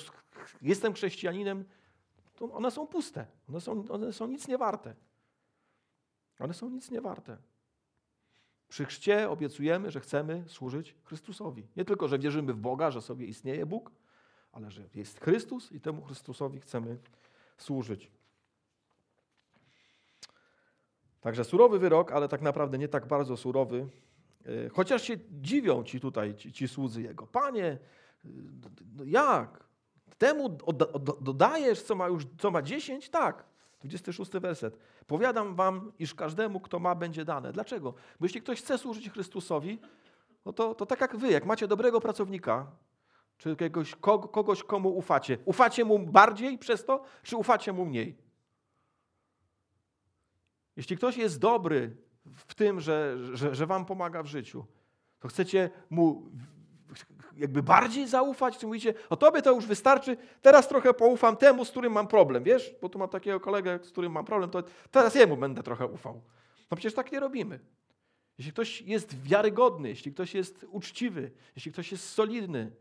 [0.62, 1.64] jestem chrześcijaninem,
[2.34, 3.26] to one są puste.
[3.48, 4.94] One są, one są nic nie warte.
[6.38, 7.36] One są nic nie warte.
[8.70, 11.66] Przy chrzcie obiecujemy, że chcemy służyć Chrystusowi.
[11.76, 13.90] Nie tylko, że wierzymy w Boga, że sobie istnieje Bóg,
[14.52, 16.96] ale że jest Chrystus i temu Chrystusowi chcemy
[17.58, 18.10] służyć.
[21.20, 23.88] Także surowy wyrok, ale tak naprawdę nie tak bardzo surowy.
[24.46, 27.26] E, chociaż się dziwią ci tutaj, ci, ci słudzy Jego.
[27.26, 27.78] Panie,
[28.96, 29.64] no jak?
[30.18, 30.58] Temu
[31.20, 33.08] dodajesz, co ma już, co ma 10?
[33.08, 33.44] Tak.
[33.80, 34.78] 26 werset.
[35.06, 37.52] Powiadam wam, iż każdemu, kto ma, będzie dane.
[37.52, 37.92] Dlaczego?
[37.92, 39.78] Bo jeśli ktoś chce służyć Chrystusowi,
[40.44, 42.66] no to, to tak jak wy, jak macie dobrego pracownika,
[43.38, 43.94] czy jakiegoś,
[44.32, 48.16] kogoś, komu ufacie, ufacie mu bardziej przez to, czy ufacie mu mniej?
[50.76, 54.64] Jeśli ktoś jest dobry w tym, że, że, że wam pomaga w życiu,
[55.20, 56.30] to chcecie mu
[57.36, 61.70] jakby bardziej zaufać, czy mówicie, o tobie to już wystarczy, teraz trochę poufam temu, z
[61.70, 62.74] którym mam problem, wiesz?
[62.82, 66.22] Bo tu mam takiego kolegę, z którym mam problem, to teraz jemu będę trochę ufał.
[66.70, 67.60] No przecież tak nie robimy.
[68.38, 72.72] Jeśli ktoś jest wiarygodny, jeśli ktoś jest uczciwy, jeśli ktoś jest solidny,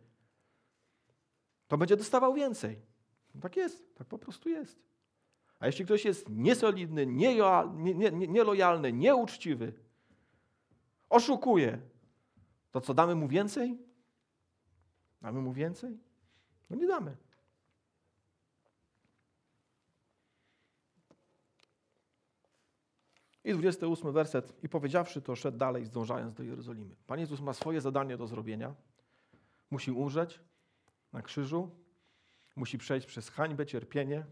[1.68, 2.80] to będzie dostawał więcej.
[3.36, 4.80] No tak jest, tak po prostu jest.
[5.60, 7.06] A jeśli ktoś jest niesolidny,
[8.28, 9.74] nielojalny, nieuczciwy,
[11.10, 11.80] oszukuje,
[12.72, 13.89] to co damy mu więcej?
[15.22, 15.98] Damy mu więcej?
[16.70, 17.18] No nie damy.
[23.44, 24.64] I 28 werset.
[24.64, 26.96] I powiedziawszy to, szedł dalej, zdążając do Jerozolimy.
[27.08, 28.76] Pan Jezus ma swoje zadanie do zrobienia.
[29.72, 30.40] Musi umrzeć
[31.14, 31.72] na krzyżu,
[32.60, 34.26] Musi przejść przez hańbę, cierpienie.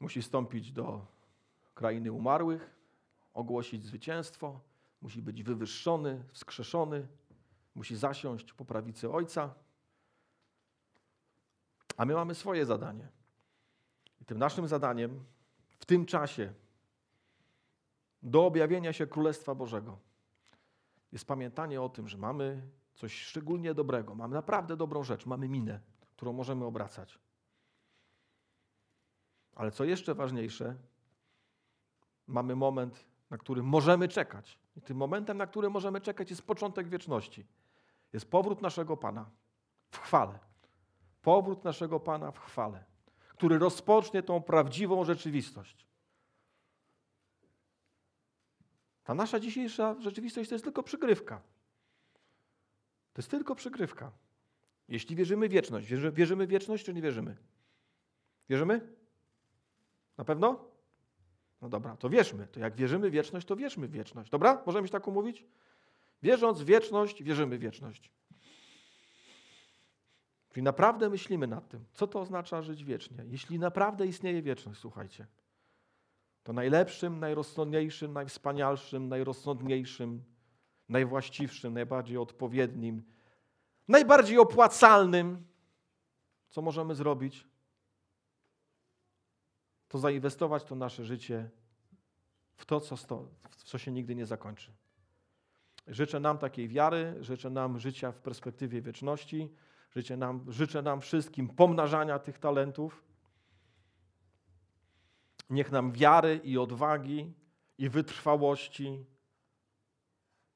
[0.00, 1.06] Musi stąpić do
[1.74, 2.74] krainy umarłych,
[3.34, 4.60] ogłosić zwycięstwo.
[5.02, 7.06] Musi być wywyższony, wskrzeszony.
[7.76, 9.54] Musi zasiąść po prawicy Ojca.
[11.96, 13.08] A my mamy swoje zadanie.
[14.20, 15.24] I tym naszym zadaniem
[15.78, 16.52] w tym czasie
[18.22, 19.98] do objawienia się Królestwa Bożego
[21.12, 25.80] jest pamiętanie o tym, że mamy coś szczególnie dobrego, mamy naprawdę dobrą rzecz, mamy minę,
[26.16, 27.18] którą możemy obracać.
[29.54, 30.76] Ale co jeszcze ważniejsze,
[32.26, 34.58] mamy moment, na który możemy czekać.
[34.76, 37.46] I tym momentem, na który możemy czekać, jest początek wieczności.
[38.16, 39.30] Jest powrót naszego Pana
[39.90, 40.38] w chwale.
[41.22, 42.84] Powrót naszego Pana w chwale,
[43.28, 45.86] który rozpocznie tą prawdziwą rzeczywistość.
[49.04, 51.42] Ta nasza dzisiejsza rzeczywistość to jest tylko przygrywka.
[53.12, 54.12] To jest tylko przygrywka.
[54.88, 57.36] Jeśli wierzymy w wieczność, wierzy, wierzymy w wieczność, czy nie wierzymy?
[58.48, 58.96] Wierzymy?
[60.16, 60.64] Na pewno?
[61.60, 62.46] No dobra, to wierzmy.
[62.46, 64.30] To jak wierzymy w wieczność, to wierzmy w wieczność.
[64.30, 64.62] Dobra?
[64.66, 65.46] Możemy się tak umówić?
[66.26, 68.10] Wierząc w wieczność, wierzymy w wieczność.
[70.50, 73.24] Czyli naprawdę myślimy nad tym, co to oznacza żyć wiecznie.
[73.26, 75.26] Jeśli naprawdę istnieje wieczność, słuchajcie,
[76.42, 80.24] to najlepszym, najrozsądniejszym, najwspanialszym, najrozsądniejszym,
[80.88, 83.02] najwłaściwszym, najbardziej odpowiednim,
[83.88, 85.46] najbardziej opłacalnym,
[86.48, 87.46] co możemy zrobić,
[89.88, 91.50] to zainwestować to nasze życie
[92.56, 94.85] w to, co, sto, w co się nigdy nie zakończy.
[95.86, 99.52] Życzę nam takiej wiary, życzę nam życia w perspektywie wieczności,
[99.90, 103.04] życzę nam, życzę nam wszystkim pomnażania tych talentów.
[105.50, 107.34] Niech nam wiary i odwagi
[107.78, 109.06] i wytrwałości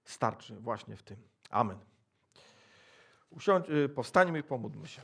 [0.04, 1.16] starczy właśnie w tym.
[1.50, 1.78] Amen.
[3.30, 5.02] Usiądź, powstańmy i pomódlmy się.